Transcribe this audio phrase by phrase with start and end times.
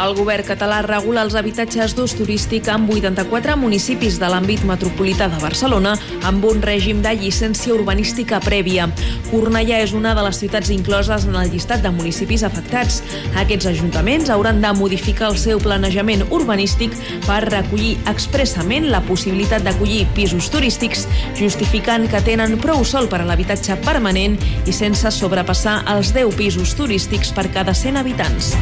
[0.00, 5.36] El govern català regula els habitatges d'ús turístic en 84 municipis de l'àmbit metropolità de
[5.42, 5.92] Barcelona
[6.24, 8.86] amb un règim de llicència urbanística prèvia.
[9.28, 13.02] Cornellà és una de les ciutats incloses en el llistat de municipis afectats.
[13.42, 16.96] Aquests ajuntaments hauran de modificar el seu planejament urbanístic
[17.28, 21.04] per recollir expressament la possibilitat d'acollir pisos turístics,
[21.36, 26.72] justificant que tenen prou sol per a l'habitatge permanent i sense sobrepassar els 10 pisos
[26.78, 28.54] turístics per cada 100 habitants.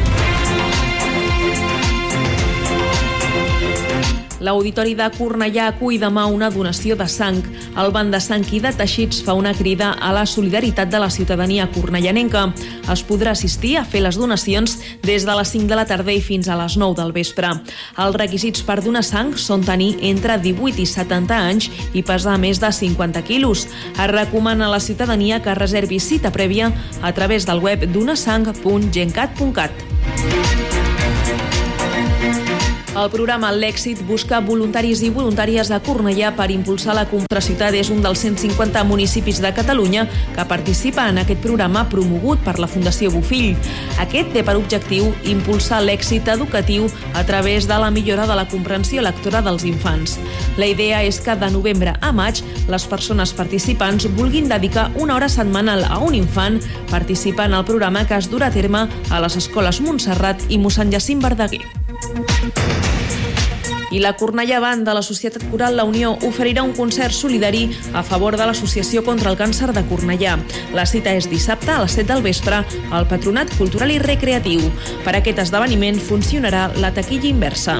[4.39, 7.41] L'Auditori de Cornellà acull demà una donació de sang.
[7.79, 11.09] El Banc de Sang i de Teixits fa una crida a la solidaritat de la
[11.11, 12.45] ciutadania cornellanenca.
[12.91, 16.23] Es podrà assistir a fer les donacions des de les 5 de la tarda i
[16.23, 17.51] fins a les 9 del vespre.
[17.99, 22.63] Els requisits per donar sang són tenir entre 18 i 70 anys i pesar més
[22.63, 23.67] de 50 quilos.
[23.91, 30.58] Es recomana a la ciutadania que reservi cita prèvia a través del web donasang.gencat.cat.
[32.99, 37.77] El programa L'Èxit busca voluntaris i voluntàries a Cornellà per impulsar la ciutat.
[37.79, 40.03] És un dels 150 municipis de Catalunya
[40.35, 43.55] que participa en aquest programa promogut per la Fundació Bofill.
[44.03, 49.01] Aquest té per objectiu impulsar l'èxit educatiu a través de la millora de la comprensió
[49.01, 50.19] lectora dels infants.
[50.57, 55.29] La idea és que de novembre a maig les persones participants vulguin dedicar una hora
[55.29, 56.59] setmanal a un infant
[56.91, 61.23] participant al programa que es durà a terme a les escoles Montserrat i mossèn Jacint
[61.23, 61.78] Verdaguer.
[63.91, 68.03] I la Cornellà Band de la Societat Coral La Unió oferirà un concert solidari a
[68.05, 70.37] favor de l'Associació contra el Càncer de Cornellà.
[70.77, 74.69] La cita és dissabte a les 7 del vespre al Patronat Cultural i Recreatiu.
[75.03, 77.79] Per aquest esdeveniment funcionarà la taquilla inversa.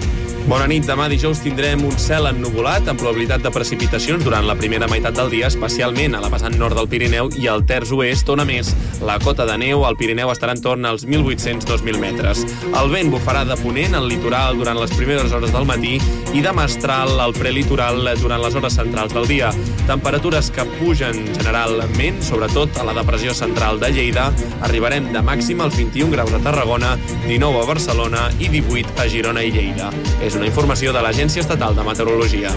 [0.49, 0.85] Bona nit.
[0.89, 5.29] Demà dijous tindrem un cel ennuvolat amb probabilitat de precipitacions durant la primera meitat del
[5.29, 8.71] dia, especialment a la vessant nord del Pirineu i al terç oest, on a més
[9.05, 12.41] la cota de neu al Pirineu estarà entorn als 1.800-2.000 metres.
[12.67, 15.93] El vent bufarà de ponent al litoral durant les primeres hores del matí
[16.33, 19.53] i de mestral al prelitoral durant les hores centrals del dia.
[19.87, 24.31] Temperatures que pugen generalment, sobretot a la depressió central de Lleida.
[24.67, 26.97] Arribarem de màxima als 21 graus a Tarragona,
[27.27, 29.93] 19 a Barcelona i 18 a Girona i Lleida.
[30.21, 32.51] És una informació de l'Agència Estatal de Meteorologia.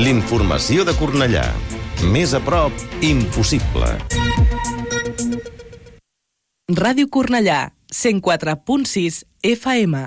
[0.00, 1.44] L'informació de Cornellà.
[2.14, 2.72] Més a prop,
[3.04, 3.90] impossible.
[6.72, 7.60] Ràdio Cornellà,
[7.92, 10.06] 104.6 FM.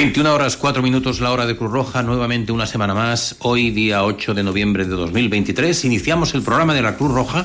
[0.00, 3.36] Una horas 4 minutos la hora de Cruz Roja, nuevamente una semana más.
[3.40, 7.44] Hoy, día 8 de noviembre de 2023, iniciamos el programa de la Cruz Roja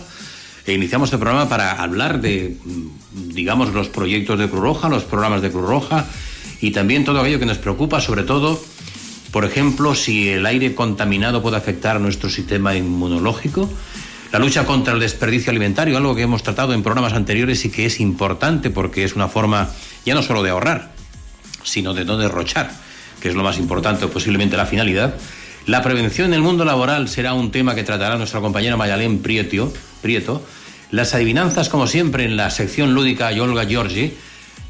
[0.65, 2.55] e iniciamos el programa para hablar de,
[3.13, 6.05] digamos, los proyectos de Cruz Roja, los programas de Cruz Roja
[6.61, 8.57] y también todo aquello que nos preocupa, sobre todo
[9.31, 13.69] Por ejemplo, si el aire contaminado puede afectar a nuestro sistema inmunológico.
[14.31, 17.85] La lucha contra el desperdicio alimentario, algo que hemos tratado en programas anteriores y que
[17.85, 19.69] es importante porque es una forma
[20.05, 20.94] ya no solo de ahorrar,
[21.65, 22.71] sino de no derrochar,
[23.19, 25.15] que es lo más importante posiblemente la finalidad.
[25.65, 29.73] La prevención en el mundo laboral será un tema que tratará nuestra compañera Mayalén Prieto.
[30.01, 30.45] Prieto.
[30.91, 34.13] Las adivinanzas, como siempre, en la sección lúdica Yolga Giorgi.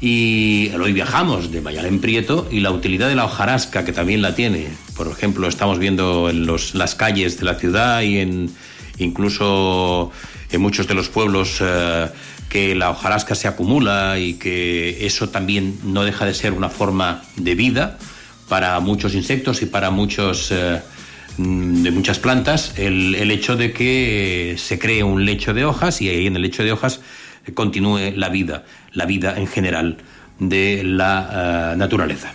[0.00, 4.34] Y hoy viajamos de Mayalén Prieto y la utilidad de la hojarasca, que también la
[4.34, 4.68] tiene.
[4.96, 8.50] Por ejemplo, estamos viendo en los, las calles de la ciudad y en
[8.98, 10.10] incluso
[10.50, 12.08] en muchos de los pueblos eh,
[12.48, 17.22] que la hojarasca se acumula y que eso también no deja de ser una forma
[17.36, 17.98] de vida
[18.48, 20.80] para muchos insectos y para muchos eh,
[21.38, 26.00] mm, de muchas plantas el, el, hecho de que se cree un lecho de hojas
[26.00, 27.00] y ahí en el lecho de hojas
[27.54, 29.98] continúe la vida, la vida en general
[30.38, 32.32] de la uh, naturaleza.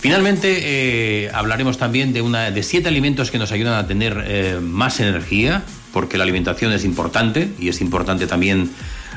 [0.00, 4.58] Finalmente, eh, hablaremos también de, una, de siete alimentos que nos ayudan a tener eh,
[4.62, 8.70] más energía, porque la alimentación es importante y es importante también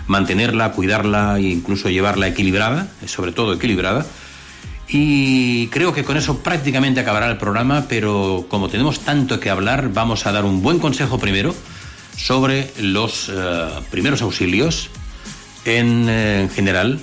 [0.07, 4.05] mantenerla, cuidarla e incluso llevarla equilibrada, sobre todo equilibrada.
[4.87, 9.93] Y creo que con eso prácticamente acabará el programa, pero como tenemos tanto que hablar,
[9.93, 11.55] vamos a dar un buen consejo primero
[12.17, 14.89] sobre los eh, primeros auxilios
[15.63, 17.01] en, en general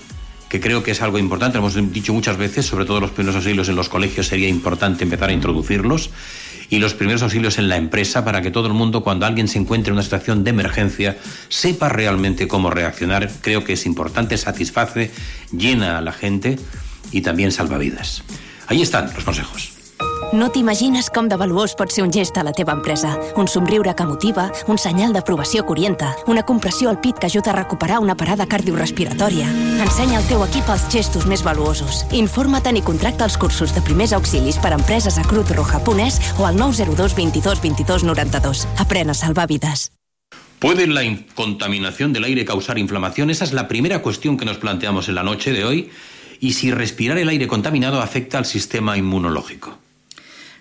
[0.49, 3.37] que creo que es algo importante, lo hemos dicho muchas veces, sobre todo los primeros
[3.37, 6.11] auxilios en los colegios sería importante empezar a introducirlos
[6.71, 9.59] y los primeros auxilios en la empresa para que todo el mundo, cuando alguien se
[9.59, 11.17] encuentre en una situación de emergencia,
[11.49, 13.31] sepa realmente cómo reaccionar.
[13.41, 15.11] Creo que es importante, satisface,
[15.53, 16.59] llena a la gente
[17.11, 18.23] y también salva vidas.
[18.67, 19.78] Ahí están los consejos.
[20.33, 23.15] No t'imagines com de valuós pot ser un gest a la teva empresa.
[23.41, 27.53] Un somriure que motiva, un senyal d'aprovació que orienta, una compressió al pit que ajuda
[27.53, 29.49] a recuperar una parada cardiorrespiratòria.
[29.81, 32.05] Ensenya al teu equip els gestos més valuosos.
[32.13, 36.21] Informa't i contracta els cursos de primers auxilis per a empreses a Cruz Roja Punès
[36.39, 38.67] o al 902 22 22 92.
[38.85, 39.91] Aprèn a salvar vides.
[40.59, 41.03] ¿Puede la
[41.35, 43.31] contaminación del aire causar inflamación?
[43.31, 45.91] Esa es la primera cuestión que nos planteamos en la noche de hoy.
[46.41, 49.79] Y si respirar el aire contaminado afecta al sistema inmunológico.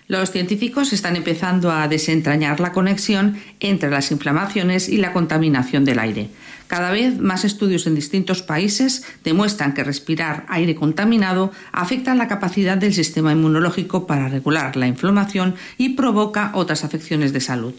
[0.08, 5.98] Los científicos están empezando a desentrañar la conexión entre las inflamaciones y la contaminación del
[5.98, 6.30] aire.
[6.66, 12.78] Cada vez más estudios en distintos países demuestran que respirar aire contaminado afecta la capacidad
[12.78, 17.74] del sistema inmunológico para regular la inflamación y provoca otras afecciones de salud.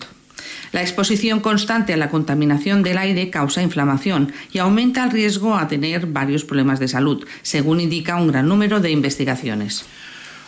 [0.72, 5.68] La exposición constante a la contaminación del aire causa inflamación y aumenta el riesgo a
[5.68, 9.86] tener varios problemas de salud, según indica un gran número de investigaciones.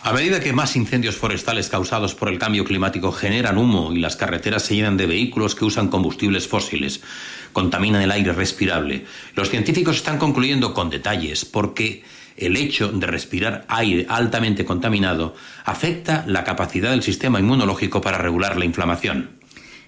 [0.04, 4.16] A medida que más incendios forestales causados por el cambio climático generan humo y las
[4.16, 7.02] carreteras se llenan de vehículos que usan combustibles fósiles,
[7.52, 9.06] contaminan el aire respirable,
[9.36, 12.02] los científicos están concluyendo con detalles porque
[12.36, 18.56] el hecho de respirar aire altamente contaminado afecta la capacidad del sistema inmunológico para regular
[18.56, 19.41] la inflamación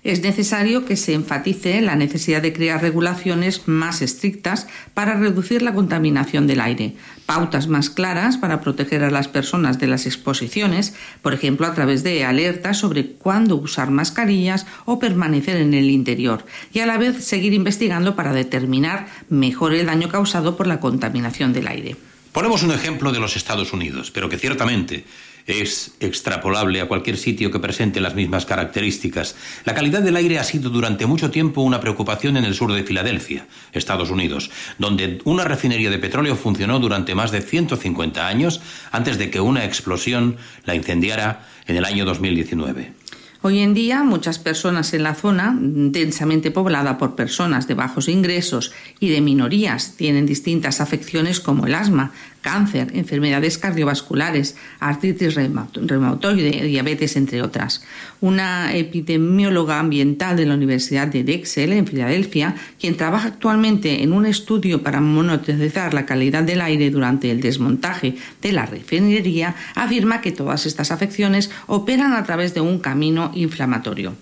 [0.04, 5.72] es necesario que se enfatice la necesidad de crear regulaciones más estrictas para reducir la
[5.72, 11.32] contaminación del aire, pautas más claras para proteger a las personas de las exposiciones, por
[11.32, 16.80] ejemplo a través de alertas sobre cuándo usar mascarillas o permanecer en el interior, y
[16.80, 21.66] a la vez seguir investigando para determinar mejor el daño causado por la contaminación del
[21.66, 21.96] aire.
[22.34, 25.04] Ponemos un ejemplo de los Estados Unidos, pero que ciertamente
[25.46, 29.36] es extrapolable a cualquier sitio que presente las mismas características.
[29.64, 32.84] La calidad del aire ha sido durante mucho tiempo una preocupación en el sur de
[32.84, 38.60] Filadelfia, Estados Unidos, donde una refinería de petróleo funcionó durante más de 150 años
[38.90, 43.04] antes de que una explosión la incendiara en el año 2019.
[43.46, 48.72] Hoy en día, muchas personas en la zona, densamente poblada por personas de bajos ingresos
[49.00, 52.12] y de minorías, tienen distintas afecciones como el asma,
[52.44, 57.82] cáncer, enfermedades cardiovasculares, artritis reumatoide, diabetes, entre otras.
[58.20, 64.26] Una epidemióloga ambiental de la Universidad de Drexel, en Filadelfia, quien trabaja actualmente en un
[64.26, 70.30] estudio para monitorizar la calidad del aire durante el desmontaje de la refinería, afirma que
[70.30, 74.12] todas estas afecciones operan a través de un camino inflamatorio.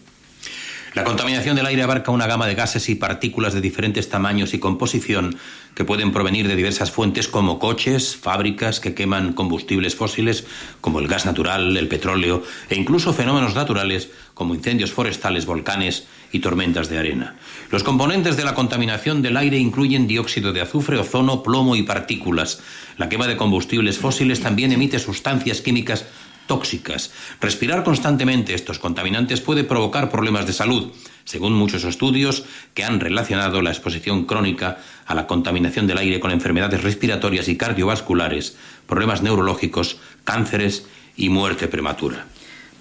[0.94, 4.58] La contaminación del aire abarca una gama de gases y partículas de diferentes tamaños y
[4.58, 5.38] composición
[5.74, 10.44] que pueden provenir de diversas fuentes como coches, fábricas que queman combustibles fósiles
[10.82, 16.40] como el gas natural, el petróleo e incluso fenómenos naturales como incendios forestales, volcanes y
[16.40, 17.36] tormentas de arena.
[17.70, 22.60] Los componentes de la contaminación del aire incluyen dióxido de azufre, ozono, plomo y partículas.
[22.98, 26.04] La quema de combustibles fósiles también emite sustancias químicas
[26.46, 27.12] tóxicas.
[27.40, 30.92] Respirar constantemente estos contaminantes puede provocar problemas de salud,
[31.24, 32.44] según muchos estudios
[32.74, 37.56] que han relacionado la exposición crónica a la contaminación del aire con enfermedades respiratorias y
[37.56, 38.56] cardiovasculares,
[38.86, 42.26] problemas neurológicos, cánceres y muerte prematura.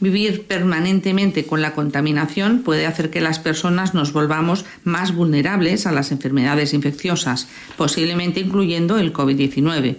[0.02, 5.92] Vivir permanentemente con la contaminación puede hacer que las personas nos volvamos más vulnerables a
[5.92, 9.98] las enfermedades infecciosas, posiblemente incluyendo el COVID-19.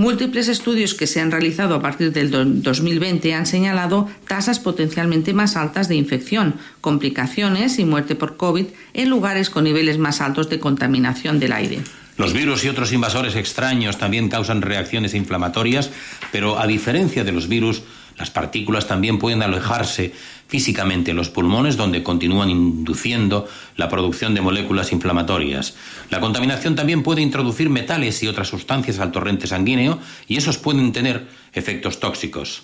[0.00, 2.30] Múltiples estudios que se han realizado a partir del
[2.62, 8.64] 2020 han señalado tasas potencialmente más altas de infección, complicaciones y muerte por COVID
[8.94, 11.80] en lugares con niveles más altos de contaminación del aire.
[12.16, 15.90] Los virus y otros invasores extraños también causan reacciones inflamatorias,
[16.32, 17.82] pero a diferencia de los virus,
[18.20, 20.12] las partículas también pueden alejarse
[20.46, 25.74] físicamente en los pulmones donde continúan induciendo la producción de moléculas inflamatorias.
[26.10, 30.92] La contaminación también puede introducir metales y otras sustancias al torrente sanguíneo y esos pueden
[30.92, 32.62] tener efectos tóxicos.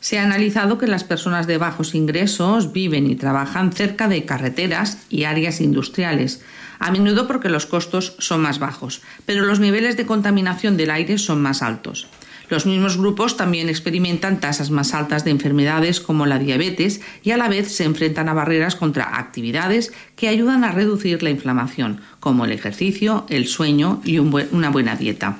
[0.00, 5.04] Se ha analizado que las personas de bajos ingresos viven y trabajan cerca de carreteras
[5.10, 6.42] y áreas industriales,
[6.78, 11.18] a menudo porque los costos son más bajos, pero los niveles de contaminación del aire
[11.18, 12.06] son más altos.
[12.48, 17.36] Los mismos grupos también experimentan tasas más altas de enfermedades como la diabetes y a
[17.36, 22.44] la vez se enfrentan a barreras contra actividades que ayudan a reducir la inflamación, como
[22.44, 25.38] el ejercicio, el sueño y una buena dieta.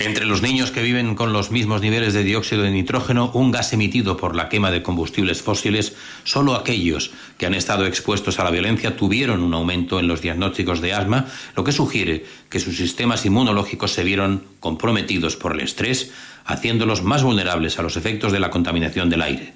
[0.00, 3.74] Entre los niños que viven con los mismos niveles de dióxido de nitrógeno, un gas
[3.74, 8.50] emitido por la quema de combustibles fósiles, solo aquellos que han estado expuestos a la
[8.50, 13.26] violencia tuvieron un aumento en los diagnósticos de asma, lo que sugiere que sus sistemas
[13.26, 16.12] inmunológicos se vieron comprometidos por el estrés,
[16.46, 19.52] haciéndolos más vulnerables a los efectos de la contaminación del aire.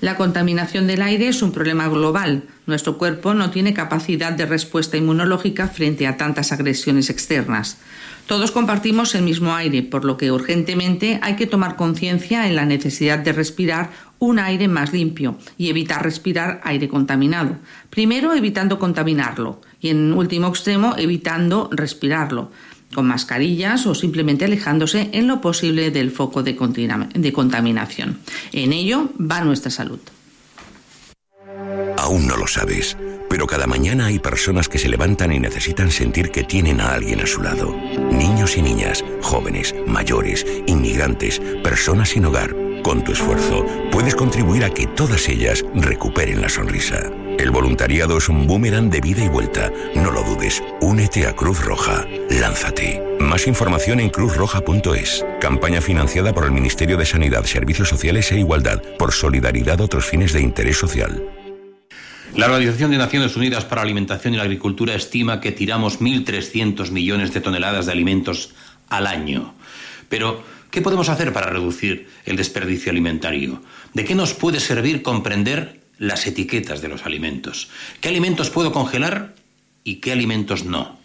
[0.00, 2.42] La contaminación del aire es un problema global.
[2.66, 7.78] Nuestro cuerpo no tiene capacidad de respuesta inmunológica frente a tantas agresiones externas.
[8.26, 12.64] Todos compartimos el mismo aire, por lo que urgentemente hay que tomar conciencia en la
[12.64, 17.56] necesidad de respirar un aire más limpio y evitar respirar aire contaminado.
[17.88, 22.50] Primero evitando contaminarlo y en último extremo evitando respirarlo
[22.94, 28.18] con mascarillas o simplemente alejándose en lo posible del foco de, contaminación.
[28.52, 30.00] En ello va nuestra salud.
[31.98, 32.96] Aún no lo sabes,
[33.28, 37.20] pero cada mañana hay personas que se levantan y necesitan sentir que tienen a alguien
[37.20, 37.74] a su lado.
[38.10, 42.54] Niños y niñas, jóvenes, mayores, inmigrantes, personas sin hogar.
[42.82, 47.10] Con tu esfuerzo puedes contribuir a que todas ellas recuperen la sonrisa.
[47.38, 49.70] El voluntariado es un boomerang de vida y vuelta.
[49.94, 50.62] No lo dudes.
[50.80, 52.06] Únete a Cruz Roja.
[52.30, 53.02] Lánzate.
[53.20, 55.24] Más información en cruzroja.es.
[55.40, 60.32] Campaña financiada por el Ministerio de Sanidad, Servicios Sociales e Igualdad por solidaridad otros fines
[60.32, 61.22] de interés social.
[62.36, 66.90] La Organización de Naciones Unidas para la Alimentación y la Agricultura estima que tiramos 1.300
[66.90, 68.54] millones de toneladas de alimentos
[68.88, 69.54] al año.
[70.08, 73.62] Pero, ¿qué podemos hacer para reducir el desperdicio alimentario?
[73.94, 77.68] ¿De qué nos puede servir comprender las etiquetas de los alimentos.
[78.00, 79.34] ¿Qué alimentos puedo congelar
[79.84, 80.98] y qué alimentos no?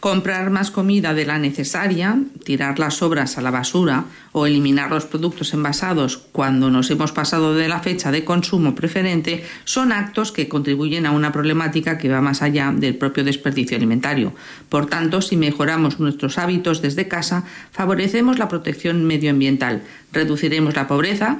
[0.00, 5.06] Comprar más comida de la necesaria, tirar las sobras a la basura o eliminar los
[5.06, 10.48] productos envasados cuando nos hemos pasado de la fecha de consumo preferente son actos que
[10.48, 14.34] contribuyen a una problemática que va más allá del propio desperdicio alimentario.
[14.68, 21.38] Por tanto, si mejoramos nuestros hábitos desde casa, favorecemos la protección medioambiental, reduciremos la pobreza,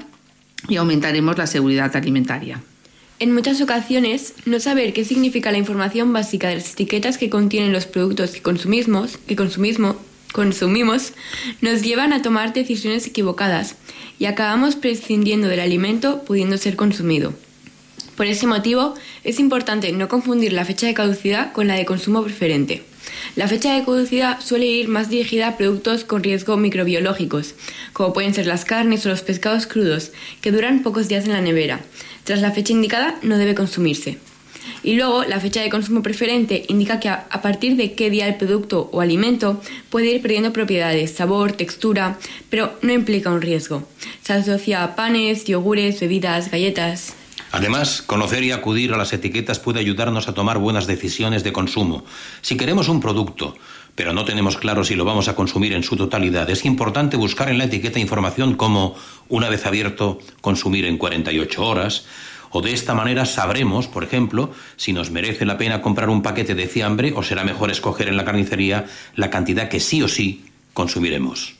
[0.68, 2.60] y aumentaremos la seguridad alimentaria.
[3.18, 7.72] En muchas ocasiones, no saber qué significa la información básica de las etiquetas que contienen
[7.72, 9.96] los productos que consumimos, que consumimos,
[10.32, 11.14] consumimos
[11.62, 13.76] nos llevan a tomar decisiones equivocadas
[14.18, 17.32] y acabamos prescindiendo del alimento pudiendo ser consumido.
[18.18, 18.92] Por ese motivo,
[19.24, 22.84] es importante no confundir la fecha de caducidad con la de consumo preferente.
[23.36, 27.54] La fecha de caducidad suele ir más dirigida a productos con riesgo microbiológicos,
[27.92, 31.42] como pueden ser las carnes o los pescados crudos, que duran pocos días en la
[31.42, 31.80] nevera.
[32.24, 34.16] Tras la fecha indicada no debe consumirse.
[34.82, 38.36] Y luego, la fecha de consumo preferente indica que a, partir de qué día el
[38.36, 43.86] producto o alimento puede ir perdiendo propiedades, sabor, textura, pero no implica un riesgo.
[44.22, 47.14] Se asocia a panes, yogures, bebidas, galletas.
[47.56, 52.04] Además, conocer y acudir a las etiquetas puede ayudarnos a tomar buenas decisiones de consumo.
[52.42, 53.56] Si queremos un producto,
[53.94, 57.48] pero no tenemos claro si lo vamos a consumir en su totalidad, es importante buscar
[57.48, 58.94] en la etiqueta información como,
[59.30, 62.04] una vez abierto, consumir en 48 horas,
[62.50, 66.54] o de esta manera sabremos, por ejemplo, si nos merece la pena comprar un paquete
[66.54, 68.84] de fiambre o será mejor escoger en la carnicería
[69.14, 70.44] la cantidad que sí o sí
[70.74, 71.54] consumiremos.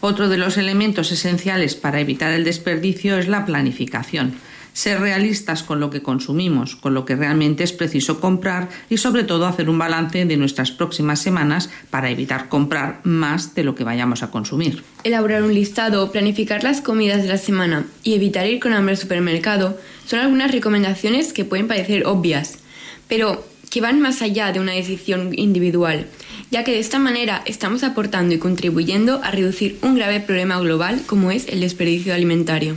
[0.00, 4.36] Otro de los elementos esenciales para evitar el desperdicio es la planificación
[4.76, 9.24] ser realistas con lo que consumimos, con lo que realmente es preciso comprar y sobre
[9.24, 13.84] todo hacer un balance de nuestras próximas semanas para evitar comprar más de lo que
[13.84, 14.84] vayamos a consumir.
[15.02, 18.98] Elaborar un listado, planificar las comidas de la semana y evitar ir con hambre al
[18.98, 22.58] supermercado son algunas recomendaciones que pueden parecer obvias,
[23.08, 26.06] pero que van más allá de una decisión individual.
[26.50, 31.02] ya que de esta manera estamos aportando y contribuyendo a reducir un grave problema global
[31.06, 32.76] como es el desperdicio alimentario.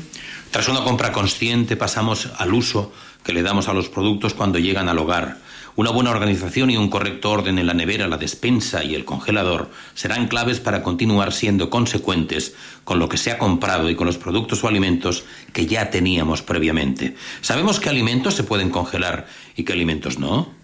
[0.52, 2.92] Tras una compra consciente pasamos al uso
[3.24, 5.38] que le damos a los productos cuando llegan al hogar.
[5.76, 9.70] Una buena organización y un correcto orden en la nevera, la despensa y el congelador
[9.94, 14.18] serán claves para continuar siendo consecuentes con lo que se ha comprado y con los
[14.18, 17.16] productos o alimentos que ya teníamos previamente.
[17.42, 20.59] ¿Sabemos qué alimentos se pueden congelar y qué alimentos no?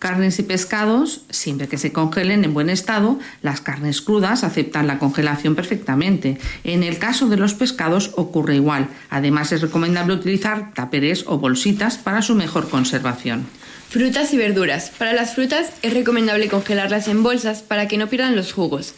[0.00, 4.98] Carnes y pescados, siempre que se congelen en buen estado, las carnes crudas aceptan la
[4.98, 6.38] congelación perfectamente.
[6.64, 8.88] En el caso de los pescados ocurre igual.
[9.10, 13.46] Además es recomendable utilizar taperes o bolsitas para su mejor conservación.
[13.90, 14.90] Frutas y verduras.
[14.96, 18.94] Para las frutas es recomendable congelarlas en bolsas para que no pierdan los jugos.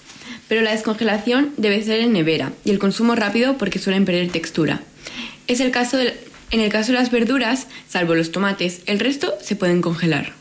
[0.47, 4.83] Pero la descongelación debe ser en nevera y el consumo rápido porque suelen perder textura.
[5.49, 9.57] Es el caso en el caso de las verduras, salvo los tomates, el resto se
[9.57, 10.41] pueden congelar.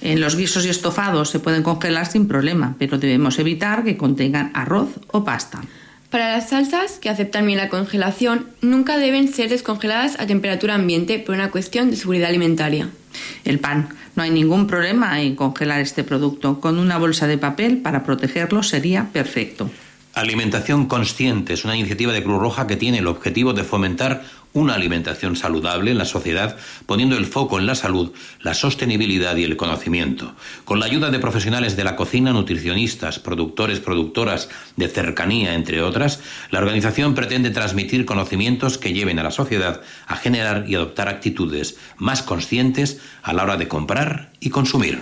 [0.00, 4.50] En los guisos y estofados se pueden congelar sin problema, pero debemos evitar que contengan
[4.54, 5.60] arroz o pasta.
[6.10, 11.18] Para las salsas que aceptan bien la congelación, nunca deben ser descongeladas a temperatura ambiente
[11.18, 12.88] por una cuestión de seguridad alimentaria.
[13.44, 13.90] El pan.
[14.16, 16.60] No hay ningún problema en congelar este producto.
[16.60, 19.70] Con una bolsa de papel para protegerlo sería perfecto.
[20.18, 24.74] Alimentación Consciente es una iniciativa de Cruz Roja que tiene el objetivo de fomentar una
[24.74, 26.56] alimentación saludable en la sociedad,
[26.86, 30.34] poniendo el foco en la salud, la sostenibilidad y el conocimiento.
[30.64, 36.18] Con la ayuda de profesionales de la cocina, nutricionistas, productores, productoras de cercanía, entre otras,
[36.50, 41.76] la organización pretende transmitir conocimientos que lleven a la sociedad a generar y adoptar actitudes
[41.96, 44.98] más conscientes a la hora de comprar y consumir.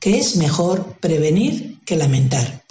[0.00, 2.64] Que es mejor prevenir que lamentar.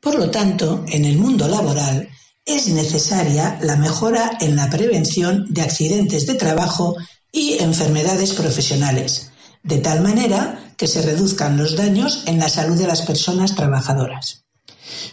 [0.00, 2.08] Por lo tanto, en el mundo laboral
[2.46, 6.94] es necesaria la mejora en la prevención de accidentes de trabajo
[7.32, 9.30] y enfermedades profesionales,
[9.64, 14.44] de tal manera que se reduzcan los daños en la salud de las personas trabajadoras.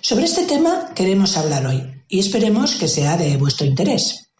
[0.01, 4.30] Sobre este tema queremos hablar hoy y esperemos que sea de vuestro interés.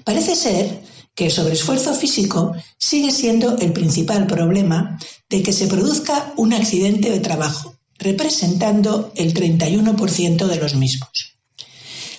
[0.05, 0.81] Parece ser
[1.17, 4.97] que el sobreesfuerzo físico sigue siendo el principal problema
[5.29, 11.40] de que se produzca un accidente de trabajo, representando el 31% de los mismos.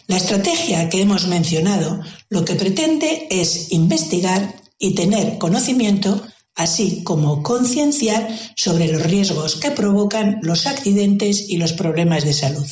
[0.07, 6.21] La estrategia que hemos mencionado lo que pretende es investigar y tener conocimiento,
[6.55, 12.67] así como concienciar sobre los riesgos que provocan los accidentes y los problemas de salud.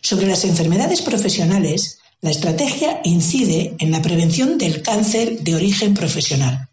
[0.00, 6.68] Sobre las enfermedades profesionales, la estrategia incide en la prevención del cáncer de origen profesional,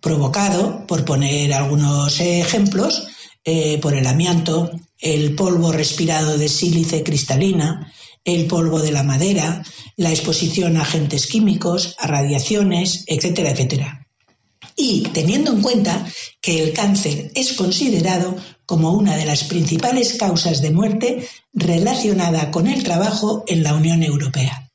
[0.00, 3.06] provocado, por poner algunos ejemplos,
[3.44, 7.92] eh, por el amianto, el polvo respirado de sílice cristalina,
[8.24, 9.62] el polvo de la madera,
[9.96, 14.06] la exposición a agentes químicos, a radiaciones, etcétera, etcétera.
[14.76, 16.06] Y teniendo en cuenta
[16.40, 22.66] que el cáncer es considerado como una de las principales causas de muerte relacionada con
[22.66, 24.70] el trabajo en la Unión Europea.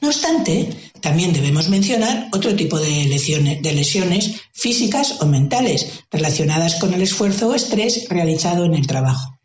[0.00, 0.68] No obstante,
[1.00, 7.54] también debemos mencionar otro tipo de lesiones, físicas o mentales relacionadas con el esfuerzo o
[7.54, 9.38] estrés realizado en el trabajo.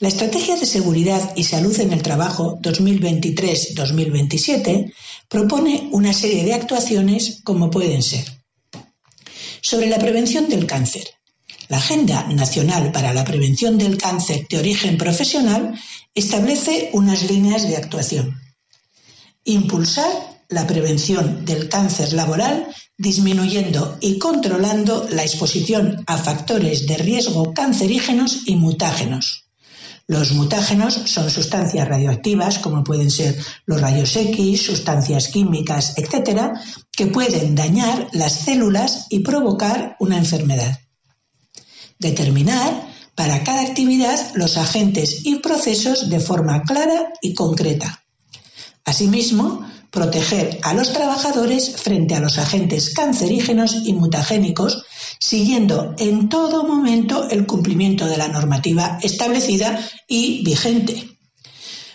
[0.00, 4.92] La Estrategia de Seguridad y Salud en el Trabajo 2023-2027
[5.28, 8.42] propone una serie de actuaciones como pueden ser
[9.62, 11.04] sobre la prevención del cáncer.
[11.68, 15.78] La Agenda Nacional para la Prevención del Cáncer de Origen Profesional
[16.14, 18.38] establece unas líneas de actuación.
[19.44, 20.10] Impulsar
[20.48, 22.66] la prevención del cáncer laboral
[22.98, 29.41] disminuyendo y controlando la exposición a factores de riesgo cancerígenos y mutágenos.
[30.12, 36.52] Los mutágenos son sustancias radioactivas, como pueden ser los rayos X, sustancias químicas, etcétera,
[36.92, 40.80] que pueden dañar las células y provocar una enfermedad.
[41.98, 48.04] Determinar para cada actividad los agentes y procesos de forma clara y concreta.
[48.84, 54.84] Asimismo, proteger a los trabajadores frente a los agentes cancerígenos y mutagénicos,
[55.22, 61.16] siguiendo en todo momento el cumplimiento de la normativa establecida y vigente.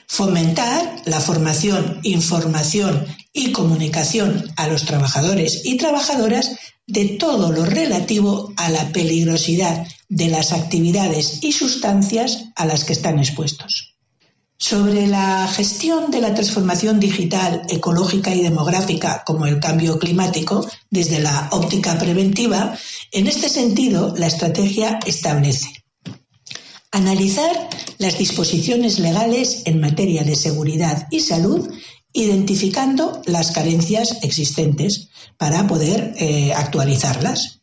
[0.07, 8.53] Fomentar la formación, información y comunicación a los trabajadores y trabajadoras de todo lo relativo
[8.55, 13.96] a la peligrosidad de las actividades y sustancias a las que están expuestos.
[14.59, 21.19] Sobre la gestión de la transformación digital, ecológica y demográfica, como el cambio climático, desde
[21.19, 22.75] la óptica preventiva,
[23.11, 25.77] en este sentido, la estrategia establece
[26.91, 31.69] analizar las disposiciones legales en materia de seguridad y salud,
[32.13, 37.61] identificando las carencias existentes para poder eh, actualizarlas.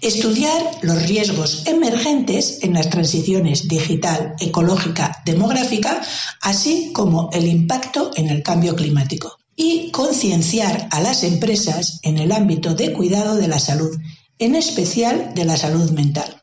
[0.00, 6.00] Estudiar los riesgos emergentes en las transiciones digital, ecológica, demográfica,
[6.42, 9.38] así como el impacto en el cambio climático.
[9.56, 13.96] Y concienciar a las empresas en el ámbito de cuidado de la salud,
[14.38, 16.42] en especial de la salud mental.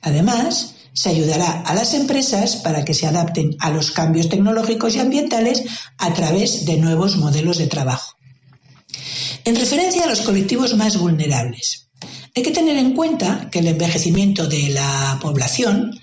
[0.00, 5.00] Además, se ayudará a las empresas para que se adapten a los cambios tecnológicos y
[5.00, 5.64] ambientales
[5.98, 8.14] a través de nuevos modelos de trabajo.
[9.44, 11.89] En referencia a los colectivos más vulnerables,
[12.34, 15.98] hay que tener en cuenta que el envejecimiento de la población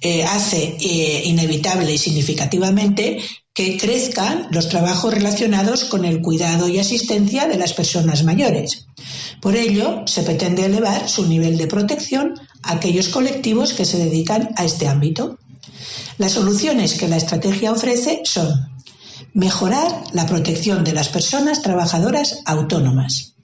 [0.00, 3.18] eh, hace eh, inevitable y significativamente
[3.52, 8.86] que crezcan los trabajos relacionados con el cuidado y asistencia de las personas mayores.
[9.40, 14.50] Por ello, se pretende elevar su nivel de protección a aquellos colectivos que se dedican
[14.56, 15.38] a este ámbito.
[16.18, 18.48] Las soluciones que la estrategia ofrece son
[19.34, 23.34] mejorar la protección de las personas trabajadoras autónomas,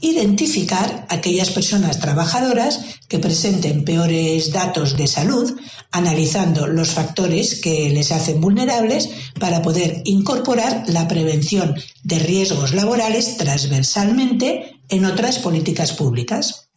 [0.00, 5.58] identificar aquellas personas trabajadoras que presenten peores datos de salud,
[5.92, 13.36] analizando los factores que les hacen vulnerables para poder incorporar la prevención de riesgos laborales
[13.36, 16.68] transversalmente en otras políticas públicas.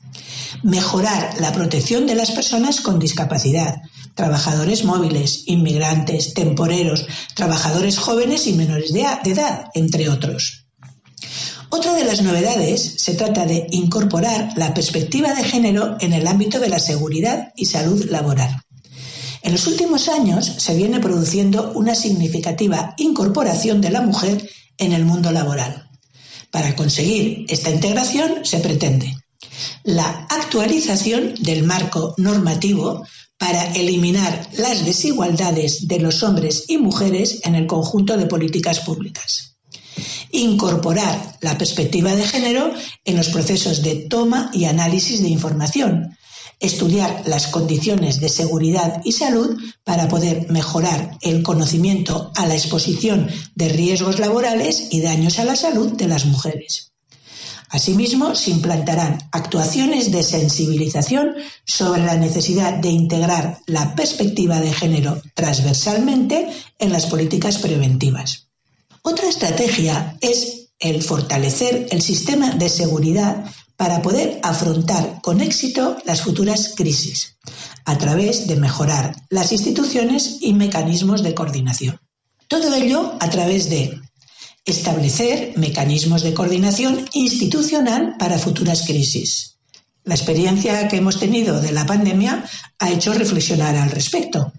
[0.63, 3.75] Mejorar la protección de las personas con discapacidad,
[4.15, 7.05] trabajadores móviles, inmigrantes, temporeros,
[7.36, 10.65] trabajadores jóvenes y menores de edad, entre otros.
[11.71, 16.60] Otra de las novedades se trata de incorporar la perspectiva de género en el ámbito
[16.60, 18.63] de la seguridad y salud laboral.
[19.43, 25.05] En los últimos años se viene produciendo una significativa incorporación de la mujer en el
[25.05, 25.88] mundo laboral.
[26.49, 29.15] Para conseguir esta integración se pretende
[29.84, 33.05] la actualización del marco normativo
[33.38, 39.48] para eliminar las desigualdades de los hombres y mujeres en el conjunto de políticas públicas
[40.31, 42.73] incorporar la perspectiva de género
[43.05, 46.17] en los procesos de toma y análisis de información,
[46.59, 53.29] estudiar las condiciones de seguridad y salud para poder mejorar el conocimiento a la exposición
[53.55, 56.89] de riesgos laborales y daños a la salud de las mujeres.
[57.71, 65.21] Asimismo, se implantarán actuaciones de sensibilización sobre la necesidad de integrar la perspectiva de género
[65.35, 68.48] transversalmente en las políticas preventivas.
[69.03, 76.21] Otra estrategia es el fortalecer el sistema de seguridad para poder afrontar con éxito las
[76.21, 77.38] futuras crisis,
[77.85, 81.99] a través de mejorar las instituciones y mecanismos de coordinación.
[82.47, 84.01] Todo ello a través de
[84.65, 89.59] establecer mecanismos de coordinación institucional para futuras crisis.
[90.03, 92.43] La experiencia que hemos tenido de la pandemia
[92.79, 94.51] ha hecho reflexionar al respecto.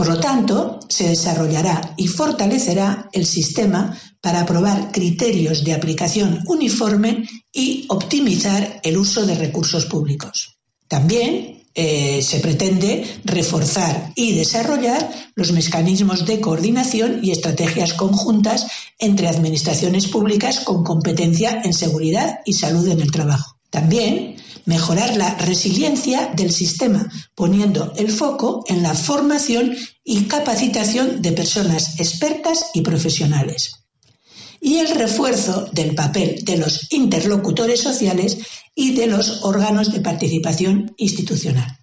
[0.00, 7.28] Por lo tanto, se desarrollará y fortalecerá el sistema para aprobar criterios de aplicación uniforme
[7.52, 10.56] y optimizar el uso de recursos públicos.
[10.88, 19.28] También eh, se pretende reforzar y desarrollar los mecanismos de coordinación y estrategias conjuntas entre
[19.28, 23.58] administraciones públicas con competencia en seguridad y salud en el trabajo.
[23.68, 31.32] También mejorar la resiliencia del sistema, poniendo el foco en la formación y capacitación de
[31.32, 33.72] personas expertas y profesionales.
[34.60, 38.38] Y el refuerzo del papel de los interlocutores sociales
[38.74, 41.78] y de los órganos de participación institucional.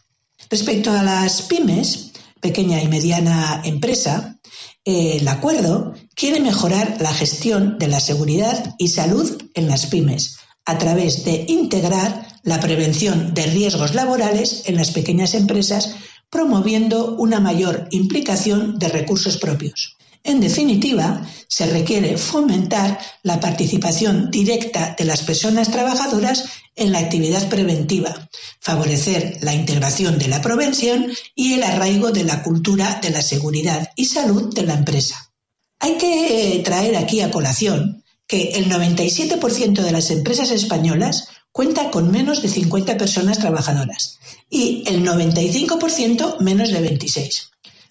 [0.49, 4.39] Respecto a las pymes, pequeña y mediana empresa,
[4.85, 10.77] el acuerdo quiere mejorar la gestión de la seguridad y salud en las pymes a
[10.77, 15.95] través de integrar la prevención de riesgos laborales en las pequeñas empresas,
[16.29, 19.97] promoviendo una mayor implicación de recursos propios.
[20.23, 26.45] En definitiva, se requiere fomentar la participación directa de las personas trabajadoras
[26.77, 28.29] en la actividad preventiva,
[28.61, 33.89] favorecer la integración de la prevención y el arraigo de la cultura de la seguridad
[33.97, 35.33] y salud de la empresa.
[35.79, 42.11] Hay que traer aquí a colación que el 97% de las empresas españolas cuenta con
[42.11, 47.49] menos de 50 personas trabajadoras y el 95% menos de 26.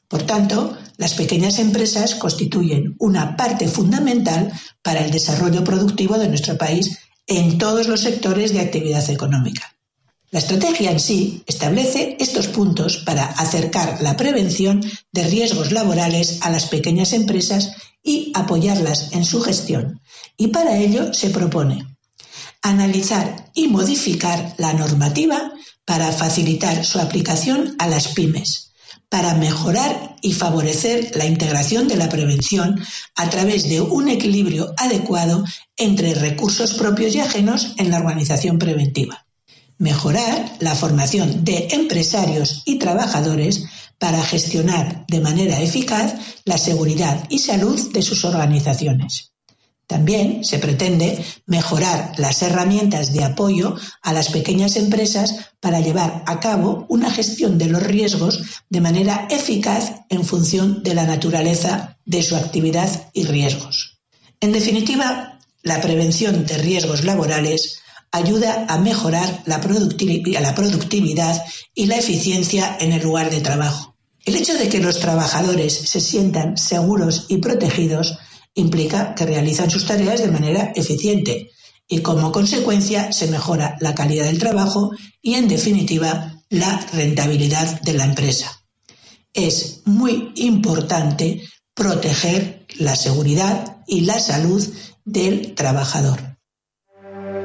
[0.08, 6.56] Por tanto, las pequeñas empresas constituyen una parte fundamental para el desarrollo productivo de nuestro
[6.56, 9.76] país en todos los sectores de actividad económica.
[10.30, 16.50] La estrategia en sí establece estos puntos para acercar la prevención de riesgos laborales a
[16.50, 20.00] las pequeñas empresas y apoyarlas en su gestión.
[20.36, 21.95] Y para ello se propone
[22.68, 25.52] analizar y modificar la normativa
[25.84, 28.72] para facilitar su aplicación a las pymes,
[29.08, 32.80] para mejorar y favorecer la integración de la prevención
[33.14, 35.44] a través de un equilibrio adecuado
[35.76, 39.26] entre recursos propios y ajenos en la organización preventiva
[39.78, 43.64] mejorar la formación de empresarios y trabajadores
[43.98, 49.32] para gestionar de manera eficaz la seguridad y salud de sus organizaciones.
[49.86, 56.40] También se pretende mejorar las herramientas de apoyo a las pequeñas empresas para llevar a
[56.40, 62.22] cabo una gestión de los riesgos de manera eficaz en función de la naturaleza de
[62.24, 64.00] su actividad y riesgos.
[64.40, 71.44] En definitiva, la prevención de riesgos laborales ayuda a mejorar la productividad
[71.74, 73.94] y la eficiencia en el lugar de trabajo.
[74.24, 78.18] El hecho de que los trabajadores se sientan seguros y protegidos
[78.56, 81.50] implica que realizan sus tareas de manera eficiente
[81.86, 84.90] y como consecuencia se mejora la calidad del trabajo
[85.22, 88.50] y en definitiva la rentabilidad de la empresa.
[89.32, 91.42] Es muy importante
[91.74, 94.66] proteger la seguridad y la salud
[95.04, 96.36] del trabajador.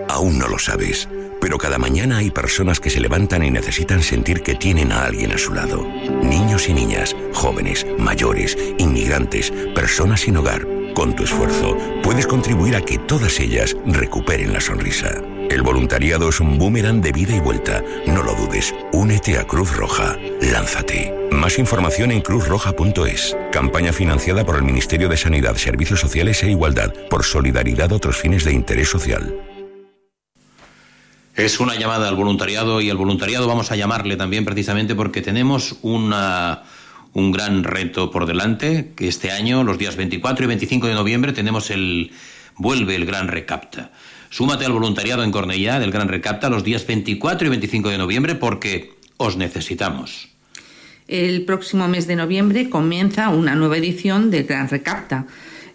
[0.08, 1.08] Aún no lo sabes,
[1.40, 5.32] pero cada mañana hay personas que se levantan y necesitan sentir que tienen a alguien
[5.32, 5.86] a su lado.
[6.24, 10.81] Niños y niñas, jóvenes, mayores, inmigrantes, personas sin hogar.
[10.94, 15.10] Con tu esfuerzo puedes contribuir a que todas ellas recuperen la sonrisa.
[15.50, 17.84] El voluntariado es un boomerang de vida y vuelta.
[18.06, 18.74] No lo dudes.
[18.94, 20.18] Únete a Cruz Roja.
[20.42, 21.14] Lánzate.
[21.32, 23.36] Más información en cruzroja.es.
[23.52, 28.18] Campaña financiada por el Ministerio de Sanidad, Servicios Sociales e Igualdad por solidaridad a otros
[28.18, 29.34] fines de interés social.
[31.36, 35.78] Es una llamada al voluntariado y al voluntariado vamos a llamarle también precisamente porque tenemos
[35.82, 36.64] una,
[37.14, 41.34] un gran reto por delante, que este año, los días 24 y 25 de noviembre,
[41.34, 42.12] tenemos el
[42.56, 43.92] vuelve el Gran Recapta.
[44.30, 48.36] Súmate al voluntariado en Cornellá del Gran Recapta los días 24 y 25 de noviembre
[48.36, 50.30] porque os necesitamos.
[51.08, 55.26] El próximo mes de noviembre comienza una nueva edición del Gran Recapta.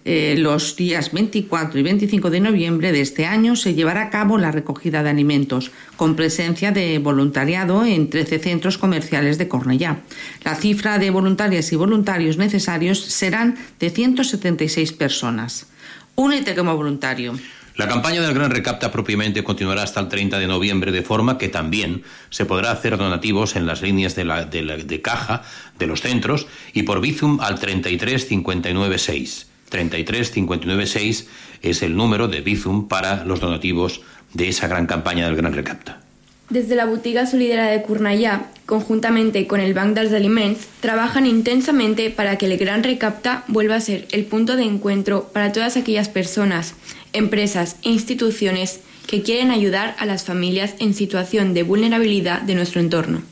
[0.09, 4.39] Eh, los días 24 y 25 de noviembre de este año se llevará a cabo
[4.39, 9.99] la recogida de alimentos, con presencia de voluntariado en 13 centros comerciales de Cornellá.
[10.45, 15.67] La cifra de voluntarias y voluntarios necesarios serán de 176 personas.
[16.15, 17.37] Únete como voluntario.
[17.75, 21.49] La campaña del Gran Recapta propiamente continuará hasta el 30 de noviembre, de forma que
[21.49, 25.43] también se podrá hacer donativos en las líneas de, la- de la- de caja
[25.81, 29.49] de los centros y por Bizum al 33 59 6.
[29.69, 31.29] 33 59 6
[31.63, 34.03] es el número de Bizum para los donativos
[34.35, 36.01] de esa gran campaña del Gran Recapta.
[36.49, 42.09] Des de la botiga solidària de Cornellà, conjuntamente con el Banc dels Aliments, trabajan intensamente
[42.11, 46.09] para que el Gran Recapta vuelva a ser el punto de encuentro para todas aquellas
[46.09, 46.75] personas,
[47.13, 52.81] empresas e instituciones que quieren ayudar a las familias en situación de vulnerabilidad de nuestro
[52.81, 53.23] entorno.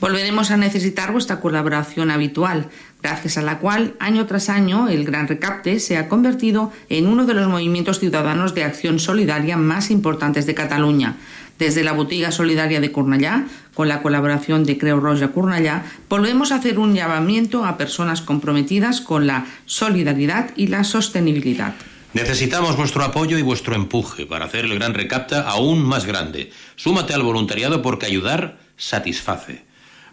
[0.00, 2.68] Volveremos a necesitar vuestra colaboración habitual,
[3.04, 7.26] gracias a la cual año tras año el Gran Recapte se ha convertido en uno
[7.26, 11.16] de los movimientos ciudadanos de acción solidaria más importantes de Cataluña.
[11.58, 16.56] Desde la Botiga Solidaria de Cornellà, con la colaboración de Creu Roja Cornellà, volvemos a
[16.56, 21.74] hacer un llamamiento a personas comprometidas con la solidaridad y la sostenibilidad.
[22.14, 26.50] Necesitamos vuestro apoyo y vuestro empuje para hacer el Gran Recapta aún más grande.
[26.76, 29.63] Súmate al voluntariado porque ayudar satisface.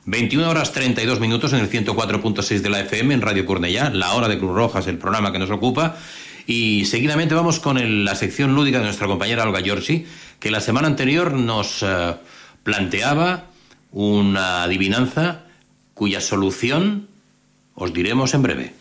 [0.06, 4.28] 21 horas 32 minutos en el 104.6 de la FM en Radio Cornellá, la hora
[4.28, 5.98] de Cruz Roja es el programa que nos ocupa.
[6.48, 10.06] Y seguidamente vamos con el- la sección lúdica de nuestra compañera Olga Giorgi,
[10.40, 12.16] que la semana anterior nos eh,
[12.64, 13.46] planteaba
[13.92, 15.44] una adivinanza
[15.94, 17.08] cuya solución
[17.76, 18.74] os diremos en breve.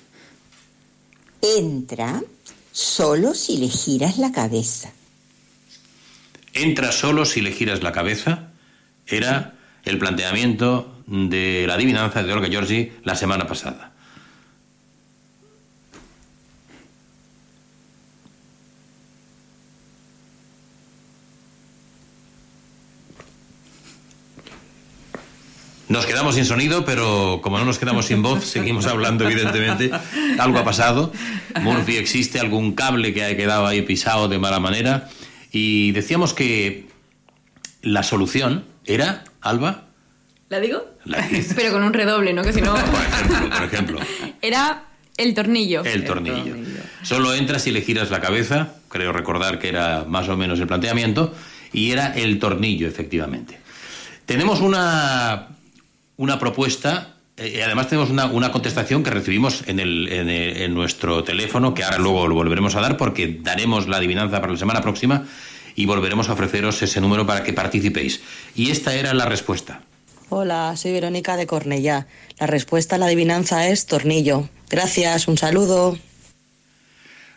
[1.43, 2.23] Entra
[2.73, 4.91] solo si le giras la cabeza.
[6.55, 8.49] Entra solo si le giras la cabeza.
[9.07, 13.91] Era el planteamiento de la adivinanza de Olga Giorgi la semana pasada.
[25.91, 29.91] Nos quedamos sin sonido, pero como no nos quedamos sin voz, seguimos hablando, evidentemente.
[30.39, 31.13] Algo ha pasado.
[31.61, 35.09] Murphy existe, algún cable que ha quedado ahí pisado de mala manera.
[35.51, 36.87] Y decíamos que
[37.83, 38.65] la solución
[38.95, 39.85] era, Alba,
[40.49, 40.85] ¿La digo?
[41.05, 41.25] la
[41.57, 42.43] Pero con un redoble, ¿no?
[42.43, 42.75] Que si no...
[42.75, 44.01] por ejemplo,
[44.43, 44.85] Era
[45.17, 45.85] el tornillo.
[45.85, 46.57] el tornillo.
[47.03, 50.67] Solo entras y le giras la cabeza, creo recordar que era más o menos el
[50.67, 51.35] planteamiento,
[51.73, 53.59] y era el tornillo, efectivamente.
[54.27, 55.49] Tenemos una,
[56.17, 60.57] una propuesta, eh, y además tenemos una, una contestación que recibimos en, el, en, el-
[60.63, 64.53] en nuestro teléfono, que ahora luego lo volveremos a dar porque daremos la adivinanza para
[64.53, 65.25] la semana próxima
[65.75, 68.21] y volveremos a ofreceros ese número para que participéis.
[68.55, 69.83] Y esta era la respuesta.
[70.29, 72.07] Hola, soy Verónica de Cornellá.
[72.39, 74.49] La respuesta a la adivinanza es tornillo.
[74.69, 75.99] Gracias, un saludo.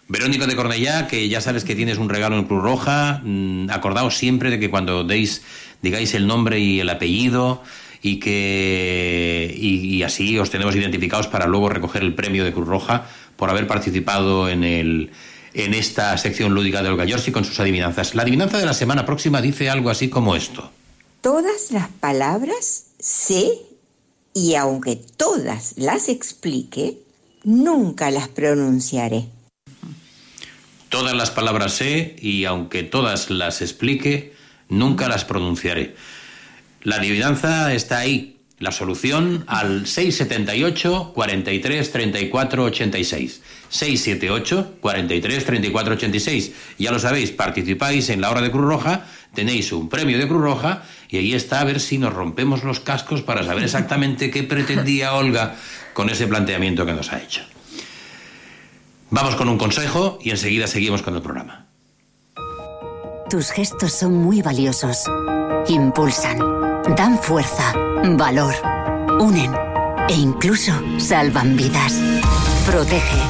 [0.08, 4.16] Verónica de Cornellá, que ya sabes que tienes un regalo en Cruz Roja, mm, acordaos
[4.16, 5.42] siempre de que cuando deis,
[5.82, 7.64] digáis el nombre y el apellido
[8.04, 12.68] y que y, y así os tenemos identificados para luego recoger el premio de Cruz
[12.68, 15.12] Roja por haber participado en el
[15.54, 18.16] en esta sección lúdica de Olga Giorgi con sus adivinanzas.
[18.16, 20.72] La adivinanza de la semana próxima dice algo así como esto.
[21.22, 23.60] Todas las palabras sé
[24.34, 26.98] y aunque todas las explique,
[27.44, 29.26] nunca las pronunciaré.
[30.90, 34.34] Todas las palabras sé y aunque todas las explique,
[34.70, 35.96] nunca las pronunciaré.
[36.82, 38.42] La adivinanza está ahí.
[38.60, 43.42] La solución al 678 43 34 86.
[43.70, 46.52] 678 43 34 86.
[46.78, 50.42] Ya lo sabéis, participáis en la hora de Cruz Roja, tenéis un premio de Cruz
[50.42, 54.44] Roja y ahí está a ver si nos rompemos los cascos para saber exactamente qué
[54.44, 55.56] pretendía Olga
[55.94, 57.42] con ese planteamiento que nos ha hecho.
[59.10, 61.68] Vamos con un consejo y enseguida seguimos con el programa.
[63.30, 65.04] Tus gestos son muy valiosos.
[65.68, 66.40] Impulsan,
[66.96, 67.74] dan fuerza,
[68.18, 68.54] valor,
[69.20, 69.54] unen
[70.10, 71.94] e incluso salvan vidas.
[72.66, 73.22] Protege.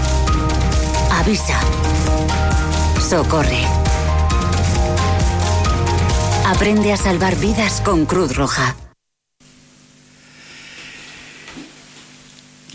[1.11, 1.59] Avisa.
[2.99, 3.63] Socorre.
[6.45, 8.75] Aprende a salvar vidas con Cruz Roja.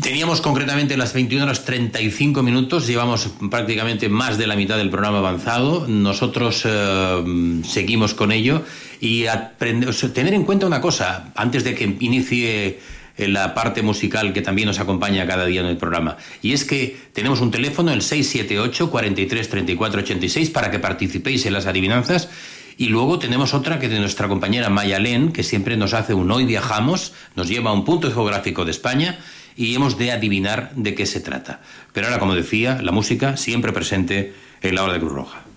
[0.03, 5.18] Teníamos concretamente las 21 horas 35 minutos, llevamos prácticamente más de la mitad del programa
[5.18, 8.62] avanzado, nosotros eh, seguimos con ello
[9.01, 12.78] y aprende- o sea, tener en cuenta una cosa, antes de que inicie
[13.16, 16.64] eh, la parte musical que también nos acompaña cada día en el programa, y es
[16.64, 22.28] que tenemos un teléfono, el 678 43 34 86, para que participéis en las adivinanzas.
[22.78, 26.46] Y luego tenemos otra que de nuestra compañera Mayalén, que siempre nos hace un Hoy
[26.46, 29.18] Viajamos, nos lleva a un punto geográfico de España
[29.56, 31.60] y hemos de adivinar de qué se trata.
[31.92, 35.47] Pero ahora, como decía, la música siempre presente en la hora de Cruz Roja.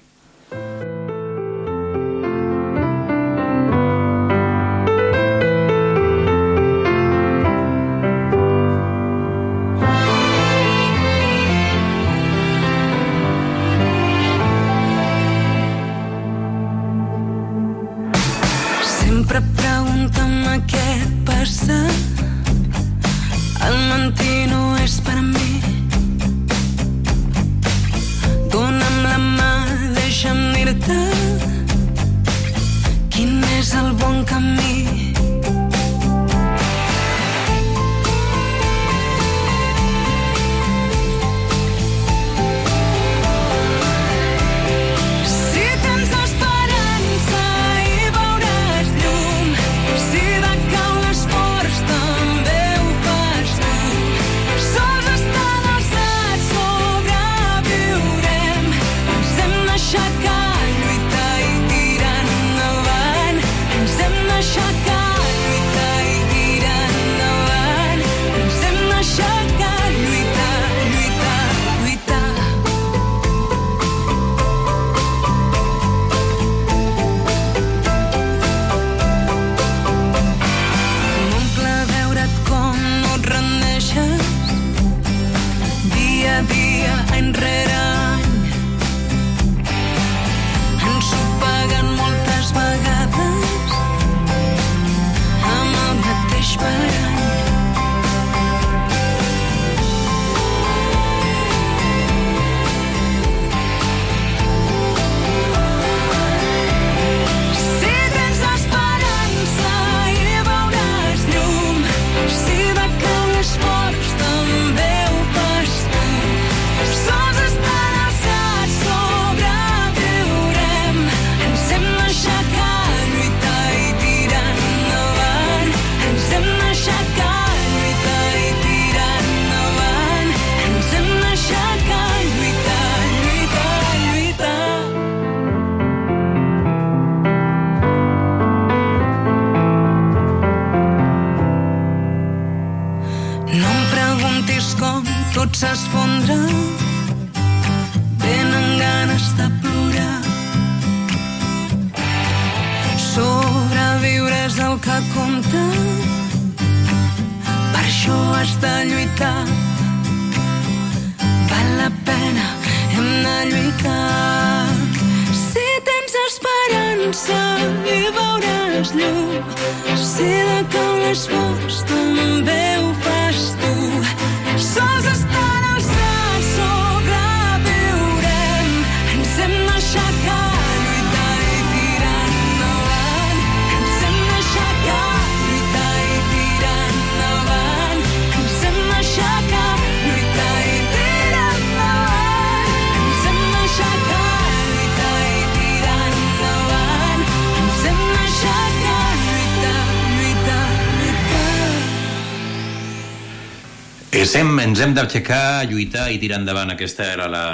[204.42, 206.74] Hem, ens hem d'aixecar, lluitar i tirar endavant.
[206.74, 207.46] Aquesta era la,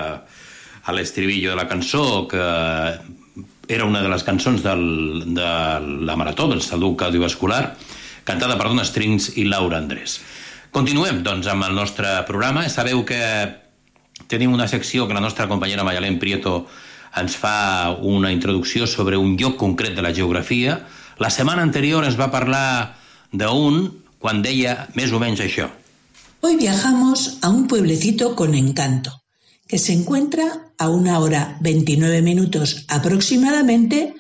[0.88, 2.44] a l'estribillo de la cançó, que
[3.68, 4.84] era una de les cançons del,
[5.36, 5.52] de
[6.08, 7.62] la Marató, del Salut Cardiovascular,
[8.28, 10.20] cantada per Dona Strings i Laura Andrés.
[10.72, 12.68] Continuem, doncs, amb el nostre programa.
[12.72, 13.20] Sabeu que
[14.32, 16.62] tenim una secció que la nostra companyera Mayalén Prieto
[17.18, 20.80] ens fa una introducció sobre un lloc concret de la geografia.
[21.20, 22.96] La setmana anterior ens va parlar
[23.32, 25.68] d'un quan deia més o menys això.
[26.40, 29.24] Hoy viajamos a un pueblecito con encanto,
[29.68, 34.14] que se encuentra a una hora 29 minutos aproximadamente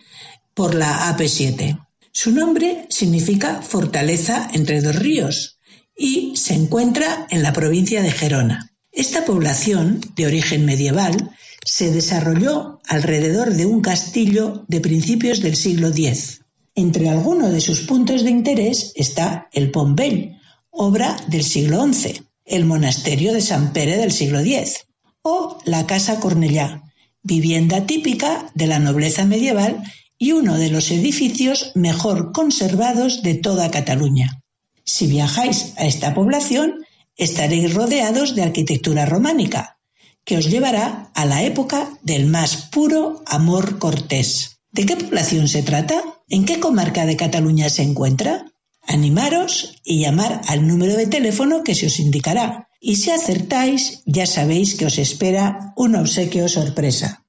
[0.55, 1.79] por la AP7.
[2.11, 5.59] Su nombre significa fortaleza entre dos ríos
[5.95, 8.71] y se encuentra en la provincia de Gerona.
[8.91, 11.31] Esta población, de origen medieval,
[11.63, 16.41] se desarrolló alrededor de un castillo de principios del siglo X.
[16.73, 20.37] Entre algunos de sus puntos de interés está el Pont Vell,
[20.77, 24.85] obra del siglo XI, el monasterio de San Pere del siglo X
[25.21, 26.83] o la Casa Cornellà,
[27.23, 29.83] vivienda típica de la nobleza medieval
[30.17, 34.41] y uno de los edificios mejor conservados de toda Cataluña.
[34.85, 36.85] Si viajáis a esta población,
[37.17, 39.79] estaréis rodeados de arquitectura románica,
[40.23, 44.59] que os llevará a la época del más puro amor cortés.
[44.71, 46.01] ¿De qué población se trata?
[46.29, 48.45] ¿En qué comarca de Cataluña se encuentra?
[48.87, 52.69] Animaros y llamar al número de teléfono que se os indicará.
[52.79, 57.23] Y si acertáis, ya sabéis que os espera un obsequio sorpresa.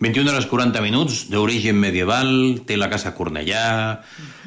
[0.00, 3.98] 21 hores 40 minuts, d'origen medieval, té la casa Cornellà,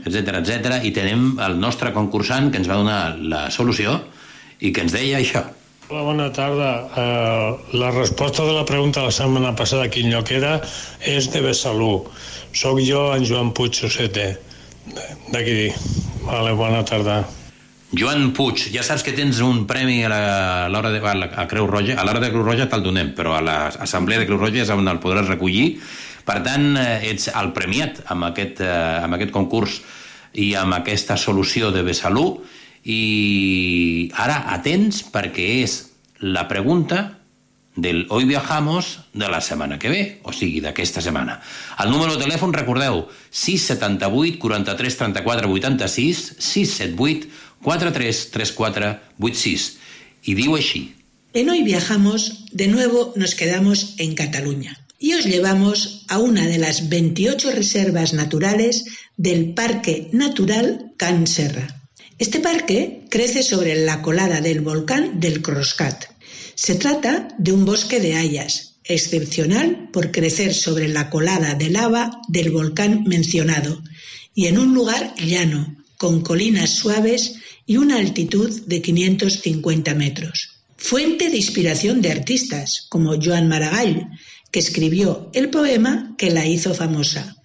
[0.06, 3.98] etc etc i tenem el nostre concursant que ens va donar la solució
[4.64, 5.44] i que ens deia això.
[5.92, 6.70] Hola, bona tarda.
[6.96, 10.54] Uh, la resposta de la pregunta de la setmana passada, quin lloc era,
[11.04, 12.06] és de Besalú.
[12.56, 14.30] Soc jo, en Joan Puig Sosete,
[15.32, 15.70] d'aquí.
[16.26, 17.22] Vale, bona tarda.
[17.92, 21.68] Joan Puig, ja saps que tens un premi a l'hora de a, la, a Creu
[21.68, 24.72] Roja, a l'hora de Creu Roja te'l donem, però a l'assemblea de Creu Roja és
[24.72, 25.82] on el podràs recollir.
[26.24, 29.82] Per tant, eh, ets el premiat amb aquest, eh, amb aquest concurs
[30.40, 32.40] i amb aquesta solució de Besalú.
[32.88, 35.76] I ara atents perquè és
[36.22, 37.21] la pregunta
[37.76, 41.40] del Hoy Viajamos de la setmana que ve, o sigui, d'aquesta setmana.
[41.80, 47.28] El número de telèfon, recordeu, 678 43 34 86, 678
[47.64, 49.70] 43 34 86.
[50.28, 50.84] I diu així.
[51.34, 56.60] En Hoy Viajamos, de nuevo nos quedamos en Cataluña y os llevamos a una de
[56.60, 58.86] las 28 reservas naturales
[59.18, 61.82] del Parque Natural Can Serra.
[62.20, 66.11] Este parque crece sobre la colada del volcán del Croscat.
[66.64, 72.22] Se trata de un bosque de hayas, excepcional por crecer sobre la colada de lava
[72.28, 73.82] del volcán mencionado
[74.36, 80.62] y en un lugar llano, con colinas suaves y una altitud de 550 metros.
[80.78, 84.12] Fuente de inspiración de artistas como Joan Maragall,
[84.52, 87.38] que escribió el poema que la hizo famosa.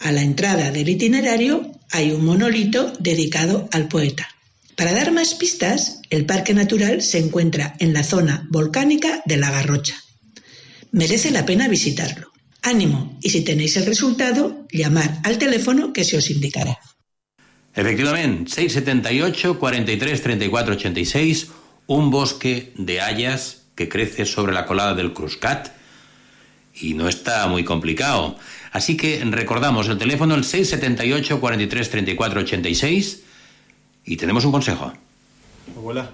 [0.00, 4.28] A la entrada del itinerario hay un monolito dedicado al poeta.
[4.80, 9.50] Para dar más pistas, el parque natural se encuentra en la zona volcánica de la
[9.50, 9.94] Garrocha.
[10.90, 12.32] Merece la pena visitarlo.
[12.62, 16.78] Ánimo y si tenéis el resultado, llamar al teléfono que se os indicará.
[17.74, 21.48] Efectivament, 678 43 34 86,
[21.86, 25.74] un bosque de hayas que crece sobre la colada del Cruscat
[26.80, 28.38] y no está muy complicado.
[28.72, 33.24] Así que recordamos el teléfono el 678 43 34 86
[34.04, 34.92] y tenemos un consejo.
[35.76, 36.10] Abuela.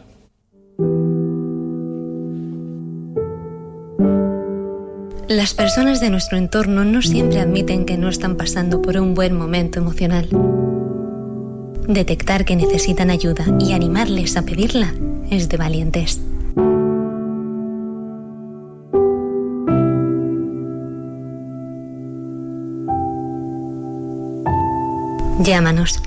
[5.28, 9.36] Las personas de nuestro entorno no siempre admiten que no están pasando por un buen
[9.36, 10.28] momento emocional.
[11.88, 14.94] Detectar que necesitan ayuda y animarles a pedirla
[15.30, 16.20] es de valientes.
[25.40, 26.02] Llámanos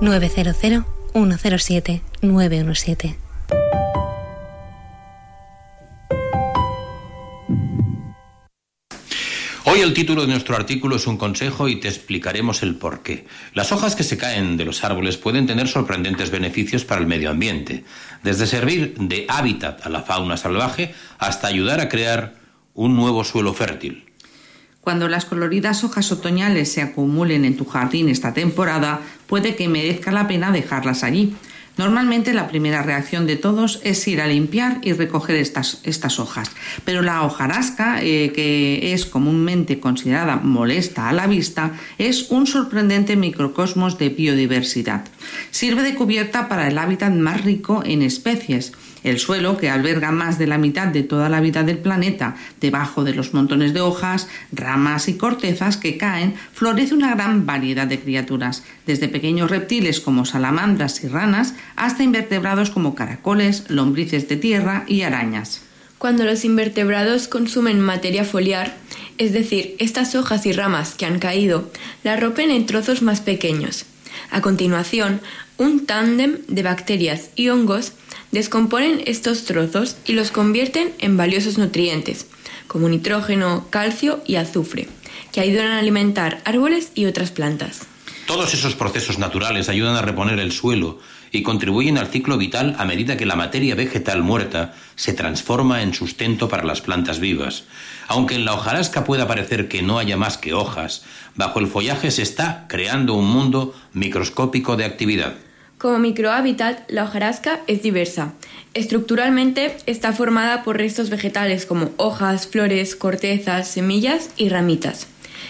[0.00, 3.18] 900 107 917.
[9.64, 13.26] Hoy el título de nuestro artículo es un consejo y te explicaremos el por qué.
[13.54, 17.30] Las hojas que se caen de los árboles pueden tener sorprendentes beneficios para el medio
[17.30, 17.84] ambiente,
[18.22, 22.34] desde servir de hábitat a la fauna salvaje hasta ayudar a crear
[22.74, 24.11] un nuevo suelo fértil.
[24.82, 30.10] Cuando las coloridas hojas otoñales se acumulen en tu jardín esta temporada, puede que merezca
[30.10, 31.36] la pena dejarlas allí.
[31.76, 36.50] Normalmente la primera reacción de todos es ir a limpiar y recoger estas, estas hojas,
[36.84, 43.14] pero la hojarasca, eh, que es comúnmente considerada molesta a la vista, es un sorprendente
[43.14, 45.04] microcosmos de biodiversidad.
[45.52, 48.72] Sirve de cubierta para el hábitat más rico en especies.
[49.04, 53.04] El suelo, que alberga más de la mitad de toda la vida del planeta, debajo
[53.04, 58.00] de los montones de hojas, ramas y cortezas que caen, florece una gran variedad de
[58.00, 64.84] criaturas, desde pequeños reptiles como salamandras y ranas hasta invertebrados como caracoles, lombrices de tierra
[64.86, 65.62] y arañas.
[65.98, 68.76] Cuando los invertebrados consumen materia foliar,
[69.18, 71.70] es decir, estas hojas y ramas que han caído,
[72.02, 73.84] la rompen en trozos más pequeños.
[74.30, 75.20] A continuación,
[75.58, 77.92] un tándem de bacterias y hongos
[78.32, 82.26] descomponen estos trozos y los convierten en valiosos nutrientes,
[82.66, 84.88] como nitrógeno, calcio y azufre,
[85.30, 87.86] que ayudan a alimentar árboles y otras plantas.
[88.26, 91.00] Todos esos procesos naturales ayudan a reponer el suelo
[91.32, 95.92] y contribuyen al ciclo vital a medida que la materia vegetal muerta se transforma en
[95.92, 97.64] sustento para las plantas vivas.
[98.06, 101.04] Aunque en la hojarasca pueda parecer que no haya más que hojas,
[101.34, 105.34] bajo el follaje se está creando un mundo microscópico de actividad.
[105.82, 108.34] Como microhábitat, la hojarasca es diversa.
[108.72, 115.08] Estructuralmente está formada por restos vegetales como hojas, flores, cortezas, semillas y ramitas.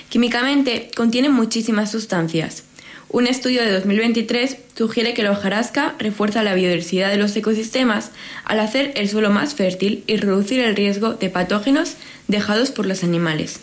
[0.08, 2.64] Químicamente contiene muchísimas sustancias.
[3.10, 8.10] Un estudio de 2023 sugiere que la hojarasca refuerza la biodiversidad de los ecosistemas
[8.46, 13.04] al hacer el suelo más fértil y reducir el riesgo de patógenos dejados por los
[13.04, 13.60] animales.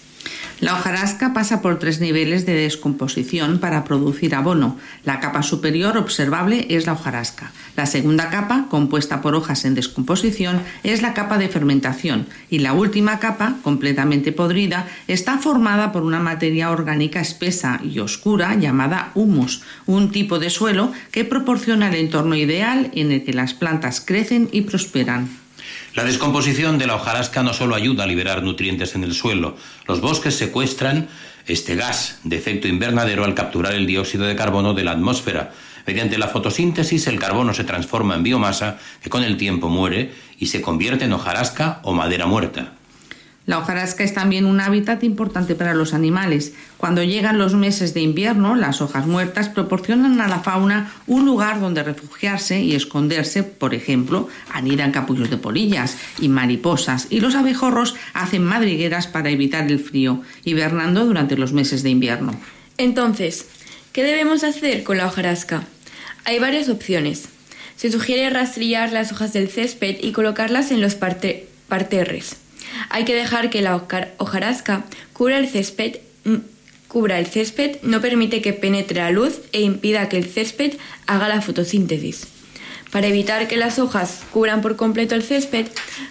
[0.60, 4.78] La hojarasca pasa por tres niveles de descomposición para producir abono.
[5.05, 7.53] La capa superior observable es la hojarasca.
[7.78, 12.28] La segunda capa, compuesta por hojas en descomposición, es la capa de fermentación.
[12.49, 18.55] Y la última capa, completamente podrida, está formada por una materia orgánica espesa y oscura
[18.55, 23.53] llamada humus, un tipo de suelo que proporciona el entorno ideal en el que las
[23.53, 25.30] plantas crecen y prosperan.
[25.96, 30.02] La descomposición de la hojarasca no solo ayuda a liberar nutrientes en el suelo, los
[30.02, 31.10] bosques secuestran
[31.48, 35.52] este gas de efecto invernadero al capturar el dióxido de carbono de la atmósfera.
[35.88, 40.48] Mediante la fotosíntesis el carbono se transforma en biomasa que con el tiempo muere y
[40.48, 42.74] se convierte en hojarasca o madera muerta.
[43.50, 46.54] La hojarasca es también un hábitat importante para los animales.
[46.78, 51.60] Cuando llegan los meses de invierno, las hojas muertas proporcionan a la fauna un lugar
[51.60, 53.41] donde refugiarse y esconderse.
[53.41, 59.66] Por ejemplo, anidan capullos de polillas y mariposas, y los abejorros hacen madrigueras para evitar
[59.66, 62.39] el frío, hibernando durante los meses de invierno.
[62.78, 63.47] Entonces,
[63.93, 65.64] ¿qué debemos hacer con la hojarasca?
[66.24, 67.30] Hay varias opciones.
[67.78, 72.36] Se sugiere rastrillar las hojas del césped y colocarlas en los parte- parterres.
[72.89, 76.36] Hay que dejar que la hojar- hojarasca cubra el césped, mm,
[76.88, 80.74] cubra el césped, no permite que penetre la luz e impida que el césped
[81.07, 82.28] haga la fotosíntesis.
[82.91, 85.67] Para evitar que las hojas cubran por completo el césped,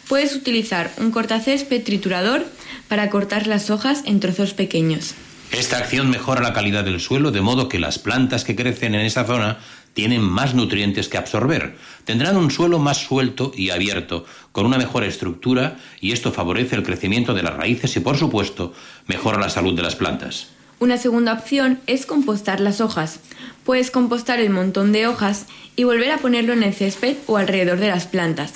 [0.08, 2.46] puedes utilizar un cortacésped triturador
[2.86, 5.14] para cortar las hojas en trozos pequeños.
[5.50, 9.00] Esta acción mejora la calidad del suelo de modo que las plantas que crecen en
[9.00, 9.58] esa zona
[9.98, 11.74] tienen más nutrientes que absorber.
[12.04, 16.84] Tendrán un suelo más suelto y abierto, con una mejor estructura y esto favorece el
[16.84, 18.72] crecimiento de las raíces y, por supuesto,
[19.08, 20.50] mejora la salud de las plantas.
[20.78, 23.18] Una segunda opción es compostar las hojas.
[23.64, 27.80] Puedes compostar el montón de hojas y volver a ponerlo en el césped o alrededor
[27.80, 28.52] de las plantas.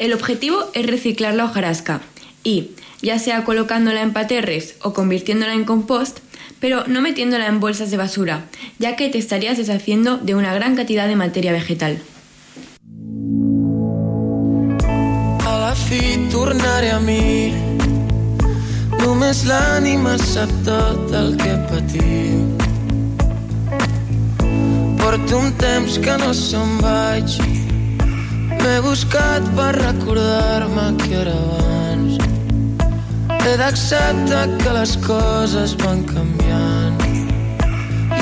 [0.00, 2.00] El objetivo es reciclar la hojarasca
[2.42, 2.70] y,
[3.02, 6.18] ya sea colocándola en paterres o convirtiéndola en compost,
[6.62, 8.44] pero no metiéndola en bolsas de basura,
[8.78, 11.98] ya que te estarías deshaciendo de una gran cantidad de materia vegetal.
[15.44, 15.74] A la
[16.30, 17.52] tornaré a mi
[19.02, 22.52] Només l'ànima sap tot el que patim
[25.00, 27.34] Porto un temps que no se'n vaig
[28.62, 32.22] M'he buscat per recordar-me que era abans.
[33.42, 36.41] He d'acceptar que les coses van canviant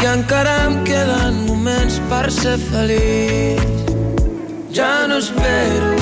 [0.03, 3.61] i encara em queden moments per ser feliç.
[4.73, 5.97] Ja no espero,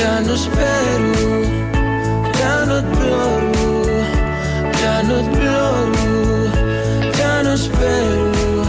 [0.00, 1.30] ja no espero,
[2.40, 3.70] ja no et ploro,
[4.82, 6.08] ja no et ploro,
[7.20, 8.66] ja no espero,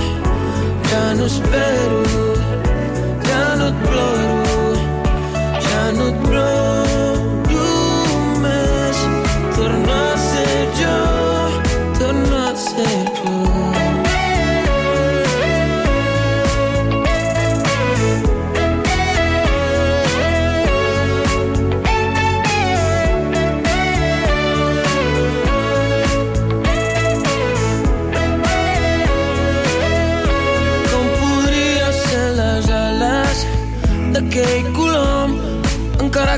[0.91, 2.03] ja no espero,
[3.29, 4.46] ja no et ploro,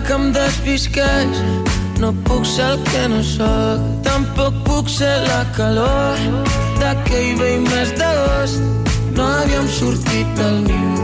[0.09, 1.39] que em despisqueix
[2.01, 6.23] no puc ser el que no sóc tampoc puc ser la calor
[6.79, 8.87] d'aquell vell mes d'agost.
[9.17, 10.95] No havíem sortit del niu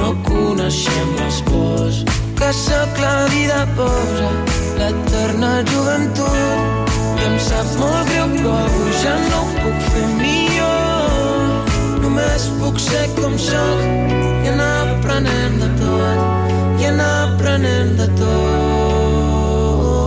[0.00, 2.00] no coneixem les pors
[2.40, 4.32] que sóc la vida posa.
[4.80, 11.72] L'eterna joventut i em sap molt greu però avui ja no ho puc fer millor.
[12.02, 13.88] Només puc ser com sóc
[14.42, 16.39] i anar aprenent de tot
[17.64, 20.06] in the door.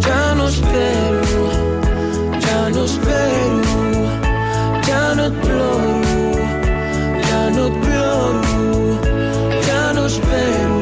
[0.00, 1.42] Ya no espero,
[2.46, 3.74] ya no espero,
[4.86, 6.18] ya no ploro,
[7.30, 9.00] ya no ploro,
[9.68, 10.80] ya no espero,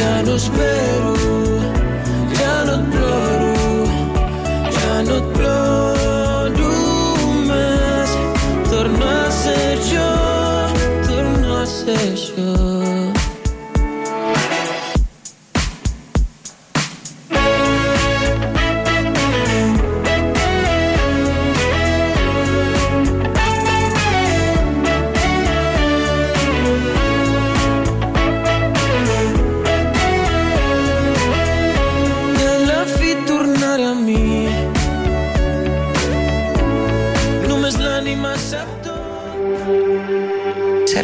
[0.00, 1.17] ya no espero.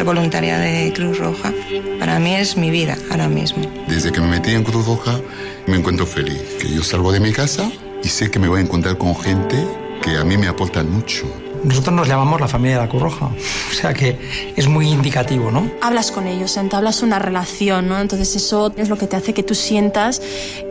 [0.05, 1.52] Voluntaria de Cruz Roja
[1.98, 3.64] para mí es mi vida ahora mismo.
[3.88, 5.20] Desde que me metí en Cruz Roja
[5.66, 7.70] me encuentro feliz, que yo salgo de mi casa
[8.02, 9.57] y sé que me voy a encontrar con gente
[10.02, 11.43] que a mí me aportan mucho.
[11.64, 14.18] Nosotros nos llamamos la familia de la Cruz Roja, o sea que
[14.54, 15.70] es muy indicativo, ¿no?
[15.80, 17.98] Hablas con ellos, entablas una relación, ¿no?
[17.98, 20.20] Entonces eso es lo que te hace que tú sientas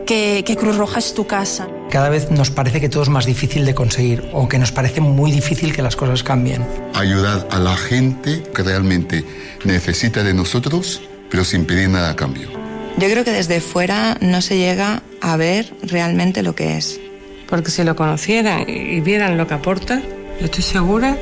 [0.06, 1.66] que, que Cruz Roja es tu casa.
[1.90, 5.00] Cada vez nos parece que todo es más difícil de conseguir o que nos parece
[5.00, 6.64] muy difícil que las cosas cambien.
[6.94, 9.24] Ayudar a la gente que realmente
[9.64, 12.48] necesita de nosotros, pero sin pedir nada a cambio.
[12.96, 17.00] Yo creo que desde fuera no se llega a ver realmente lo que es.
[17.48, 20.00] Porque si lo conocieran y vieran lo que aporta,
[20.40, 21.16] yo estoy segura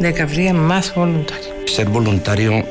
[0.00, 1.52] de que habría más voluntarios.
[1.66, 2.64] Ser voluntario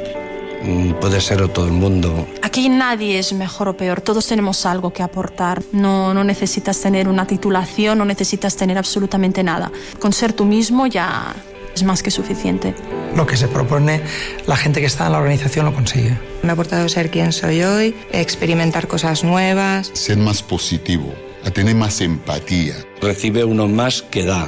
[0.63, 2.27] mm, puede ser todo el mundo.
[2.41, 5.61] Aquí nadie es mejor o peor, todos tenemos algo que aportar.
[5.71, 9.71] No, no necesitas tener una titulación, no necesitas tener absolutamente nada.
[9.99, 11.33] Con ser tú mismo ya
[11.73, 12.75] es más que suficiente.
[13.15, 14.01] Lo que se propone
[14.47, 16.17] la gente que está en la organización lo consigue.
[16.41, 19.91] Me ha aportado ser quien soy hoy, experimentar cosas nuevas.
[19.93, 21.13] Ser más positivo,
[21.45, 22.75] a tener más empatía.
[23.01, 24.47] Recibe uno más que da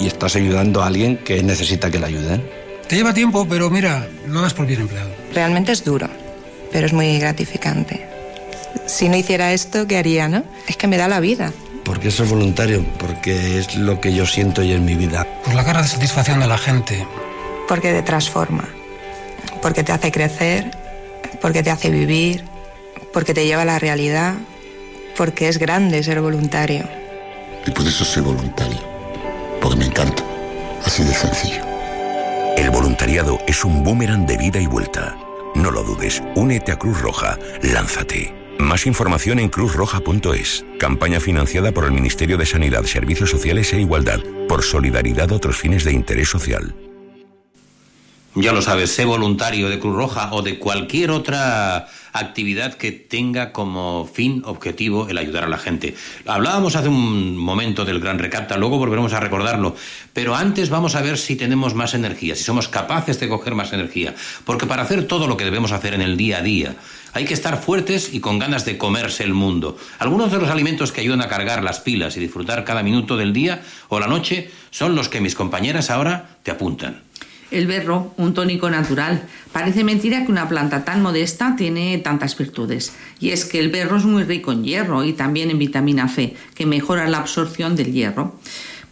[0.00, 2.48] y estás ayudando a alguien que necesita que le ayuden.
[2.88, 5.10] Te lleva tiempo, pero mira, lo das por bien empleado.
[5.32, 6.08] Realmente es duro,
[6.72, 8.06] pero es muy gratificante.
[8.86, 10.44] Si no hiciera esto, ¿qué haría, no?
[10.68, 11.52] Es que me da la vida.
[11.84, 12.84] ¿Por qué ser voluntario?
[12.98, 15.26] Porque es lo que yo siento y en mi vida.
[15.44, 17.06] Por la cara de satisfacción de la gente.
[17.68, 18.68] Porque te transforma,
[19.62, 20.70] porque te hace crecer,
[21.40, 22.44] porque te hace vivir,
[23.12, 24.34] porque te lleva a la realidad,
[25.16, 26.88] porque es grande ser voluntario.
[27.66, 28.78] Y por eso soy voluntario,
[29.64, 30.22] porque me encanta,
[30.84, 31.62] así de sencillo.
[32.58, 35.16] El voluntariado es un boomerang de vida y vuelta.
[35.54, 38.34] No lo dudes, únete a Cruz Roja, lánzate.
[38.58, 40.66] Más información en cruzroja.es.
[40.78, 45.56] Campaña financiada por el Ministerio de Sanidad, Servicios Sociales e Igualdad, por solidaridad a otros
[45.56, 46.74] fines de interés social.
[48.36, 53.52] Ya lo sabes, sé voluntario de Cruz Roja o de cualquier otra actividad que tenga
[53.52, 55.94] como fin objetivo el ayudar a la gente.
[56.26, 59.76] Hablábamos hace un momento del Gran Recapta, luego volveremos a recordarlo,
[60.12, 63.72] pero antes vamos a ver si tenemos más energía, si somos capaces de coger más
[63.72, 66.74] energía, porque para hacer todo lo que debemos hacer en el día a día,
[67.12, 69.78] hay que estar fuertes y con ganas de comerse el mundo.
[70.00, 73.32] Algunos de los alimentos que ayudan a cargar las pilas y disfrutar cada minuto del
[73.32, 77.02] día o la noche son los que mis compañeras ahora te apuntan.
[77.50, 79.22] El berro, un tónico natural.
[79.52, 82.92] Parece mentira que una planta tan modesta tiene tantas virtudes.
[83.20, 86.34] Y es que el berro es muy rico en hierro y también en vitamina C,
[86.54, 88.38] que mejora la absorción del hierro.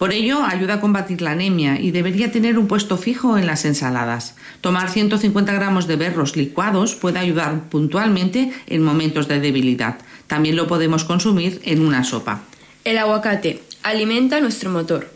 [0.03, 3.65] Por ello, ayuda a combatir la anemia y debería tener un puesto fijo en las
[3.65, 4.35] ensaladas.
[4.61, 9.99] Tomar 150 gramos de berros licuados puede ayudar puntualmente en momentos de debilidad.
[10.27, 12.43] También lo podemos consumir en una sopa.
[12.85, 15.09] El aguacate alimenta nuestro motor.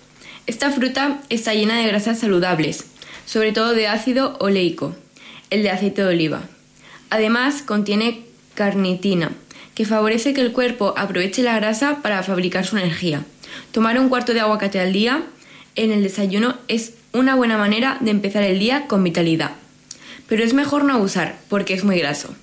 [0.46, 2.86] Esta fruta está llena de grasas saludables,
[3.26, 4.96] sobre todo de ácido oleico,
[5.50, 6.42] el de aceite de oliva.
[7.10, 8.24] Además, contiene
[8.54, 9.32] carnitina,
[9.74, 13.24] que favorece que el cuerpo aproveche la grasa para fabricar su energía.
[13.72, 15.22] Tomar un cuarto de aguacate al día
[15.74, 19.52] en el desayuno es una buena manera de empezar el día con vitalidad.
[20.28, 22.34] Pero es mejor no abusar porque es muy graso.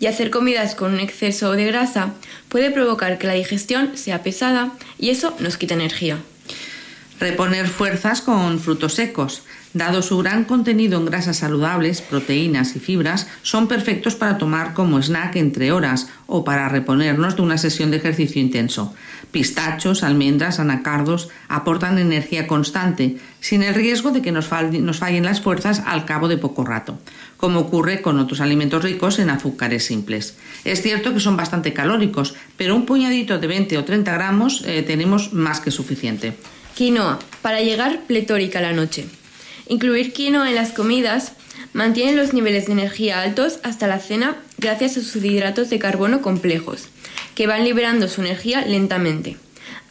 [0.00, 2.14] Y hacer comidas con un exceso de grasa
[2.48, 6.18] puede provocar que la digestión sea pesada y eso nos quita energía.
[7.20, 9.42] Reponer fuerzas con frutos secos.
[9.74, 15.00] Dado su gran contenido en grasas saludables, proteínas y fibras, son perfectos para tomar como
[15.02, 18.94] snack entre horas o para reponernos de una sesión de ejercicio intenso.
[19.30, 25.24] Pistachos, almendras, anacardos aportan energía constante, sin el riesgo de que nos, fall- nos fallen
[25.26, 26.98] las fuerzas al cabo de poco rato,
[27.36, 30.34] como ocurre con otros alimentos ricos en azúcares simples.
[30.64, 34.82] Es cierto que son bastante calóricos, pero un puñadito de 20 o 30 gramos eh,
[34.82, 36.32] tenemos más que suficiente.
[36.74, 39.06] Quinoa, para llegar pletórica la noche.
[39.68, 41.32] Incluir quinoa en las comidas
[41.72, 46.22] mantiene los niveles de energía altos hasta la cena gracias a sus hidratos de carbono
[46.22, 46.88] complejos,
[47.34, 49.36] que van liberando su energía lentamente.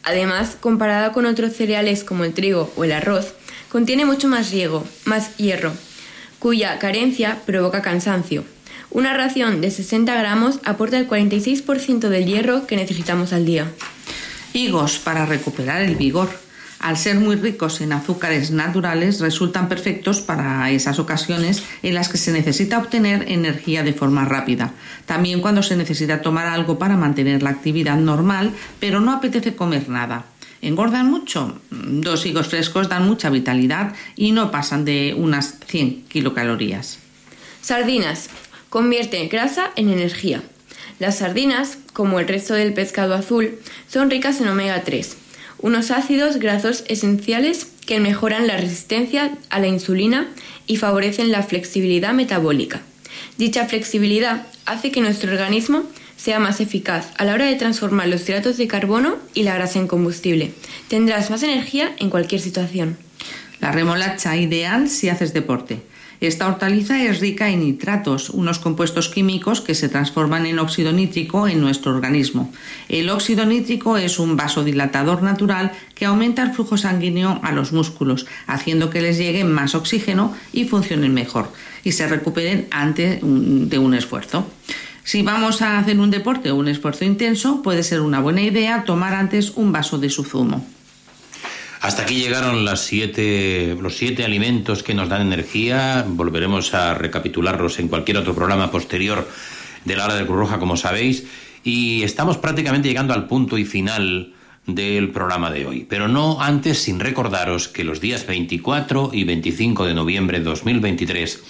[0.04, 3.34] Además, comparada con otros cereales como el trigo o el arroz,
[3.70, 5.74] contiene mucho más riego, más hierro,
[6.40, 8.44] cuya carencia provoca cansancio.
[8.90, 13.72] Una ración de 60 gramos aporta el 46% del hierro que necesitamos al día.
[14.54, 16.47] Higos para recuperar el vigor.
[16.80, 22.18] Al ser muy ricos en azúcares naturales, resultan perfectos para esas ocasiones en las que
[22.18, 24.74] se necesita obtener energía de forma rápida.
[25.06, 29.90] También cuando se necesita tomar algo para mantener la actividad normal, pero no apetece comer
[29.90, 30.26] nada.
[30.62, 31.60] ¿Engordan mucho?
[31.72, 37.00] Dos higos frescos dan mucha vitalidad y no pasan de unas 100 kilocalorías.
[37.62, 38.30] Sardinas.
[38.70, 40.44] Convierte grasa en energía.
[41.00, 45.18] Las sardinas, como el resto del pescado azul, son ricas en omega 3,
[45.60, 50.28] unos ácidos grasos esenciales que mejoran la resistencia a la insulina
[50.68, 52.82] y favorecen la flexibilidad metabólica.
[53.38, 55.84] Dicha flexibilidad hace que nuestro organismo
[56.18, 59.80] sea más eficaz a la hora de transformar los hidratos de carbono y la grasa
[59.80, 60.52] en combustible.
[60.90, 62.98] Tendrás más energía en cualquier situación.
[63.60, 65.82] La remolacha ideal si haces deporte.
[66.20, 71.48] Esta hortaliza es rica en nitratos, unos compuestos químicos que se transforman en óxido nítrico
[71.48, 72.52] en nuestro organismo.
[72.90, 78.26] El óxido nítrico es un vasodilatador natural que aumenta el flujo sanguíneo a los músculos,
[78.48, 81.52] haciendo que les llegue más oxígeno y funcionen mejor
[81.84, 84.48] y se recuperen antes de un esfuerzo.
[85.04, 88.84] Si vamos a hacer un deporte o un esfuerzo intenso, puede ser una buena idea
[88.84, 90.66] tomar antes un vaso de su zumo.
[91.82, 96.06] Hasta aquí llegaron las siete, los siete alimentos que nos dan energía.
[96.08, 99.28] Volveremos a recapitularlos en cualquier otro programa posterior
[99.86, 101.26] de la hora de Cruz Roja, como sabéis.
[101.64, 104.34] Y estamos prácticamente llegando al punto y final
[104.66, 105.86] del programa de hoy.
[105.88, 111.44] Pero no antes sin recordaros que los días 24 y 25 de noviembre de 2023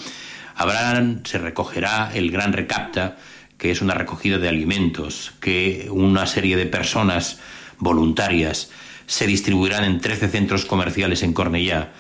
[0.56, 3.18] habrán, se recogerá el Gran Recapta,
[3.58, 7.40] que es una recogida de alimentos que una serie de personas
[7.80, 8.72] voluntarias
[9.08, 11.94] se distribuirán en 13 centros comerciales en Cornellá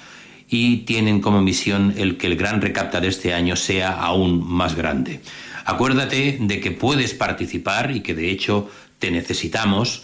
[0.49, 4.75] y tienen como misión el que el gran recapta de este año sea aún más
[4.75, 5.21] grande.
[5.65, 10.03] Acuérdate de que puedes participar y que de hecho te necesitamos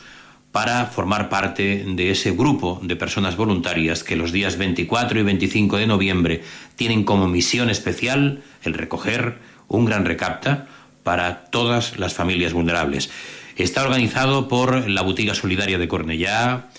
[0.52, 5.78] para formar parte de ese grupo de personas voluntarias que los días 24 y 25
[5.78, 6.44] de noviembre
[6.76, 10.68] tienen como misión especial el recoger un gran recapta
[11.04, 13.10] para todas las familias vulnerables.
[13.56, 16.70] Está organizado por la Botiga Solidaria de Cornellá,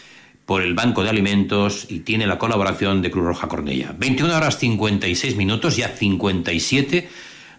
[0.46, 3.94] por el Banco de Alimentos y tiene la colaboración de Cruz Roja Cornella.
[3.98, 7.08] 21 horas 56 minutos, ya 57.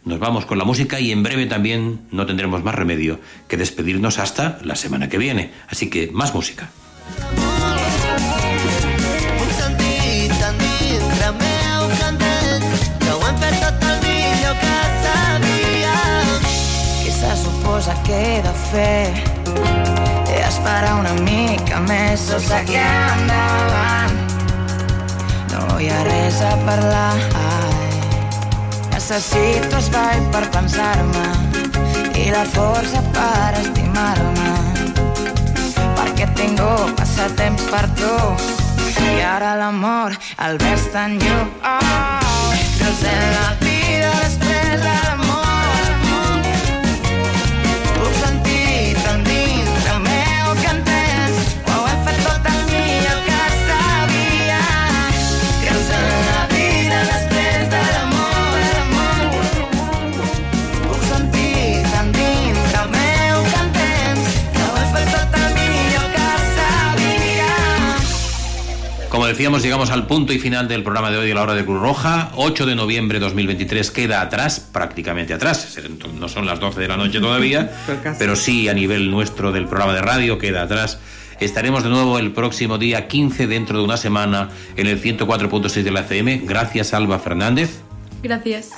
[0.06, 4.20] Nos vamos con la música y en breve también no tendremos más remedio que despedirnos
[4.20, 5.52] hasta la semana que viene.
[5.68, 6.70] Así que más música.
[20.46, 24.18] D'esperar una mica més o seguir endavant.
[25.52, 27.16] No hi ha res a parlar.
[27.42, 27.96] Ai.
[28.94, 31.26] Necessito espai per pensar-me
[32.22, 34.54] i la força per estimar-me.
[35.98, 36.62] Perquè tinc
[37.00, 38.14] passatemps per tu
[39.10, 40.16] i ara l'amor
[40.46, 41.50] el ves tan lluny.
[41.74, 45.05] Oh, creus en la vida després de
[69.36, 71.82] decíamos, llegamos al punto y final del programa de hoy a la hora de Cruz
[71.82, 72.32] Roja.
[72.36, 75.78] 8 de noviembre de 2023 queda atrás, prácticamente atrás.
[76.18, 77.70] No son las 12 de la noche todavía,
[78.18, 81.00] pero sí a nivel nuestro del programa de radio queda atrás.
[81.42, 85.92] Estaremos de nuevo el próximo día 15 dentro de una semana en el 104.6 de
[85.92, 86.44] la FM.
[86.46, 87.82] Gracias Alba Fernández.
[88.24, 88.70] Gracias.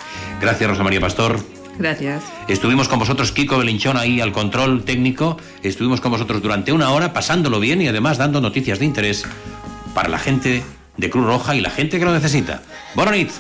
[0.41, 1.39] Gracias Rosa María Pastor.
[1.77, 2.23] Gracias.
[2.47, 5.37] Estuvimos con vosotros, Kiko Belinchón, ahí al control técnico.
[5.61, 9.23] Estuvimos con vosotros durante una hora, pasándolo bien y además dando noticias de interés
[9.97, 10.63] para la gente
[10.95, 12.61] de Cruz Roja y la gente que lo necesita.
[12.93, 13.31] Bona nit.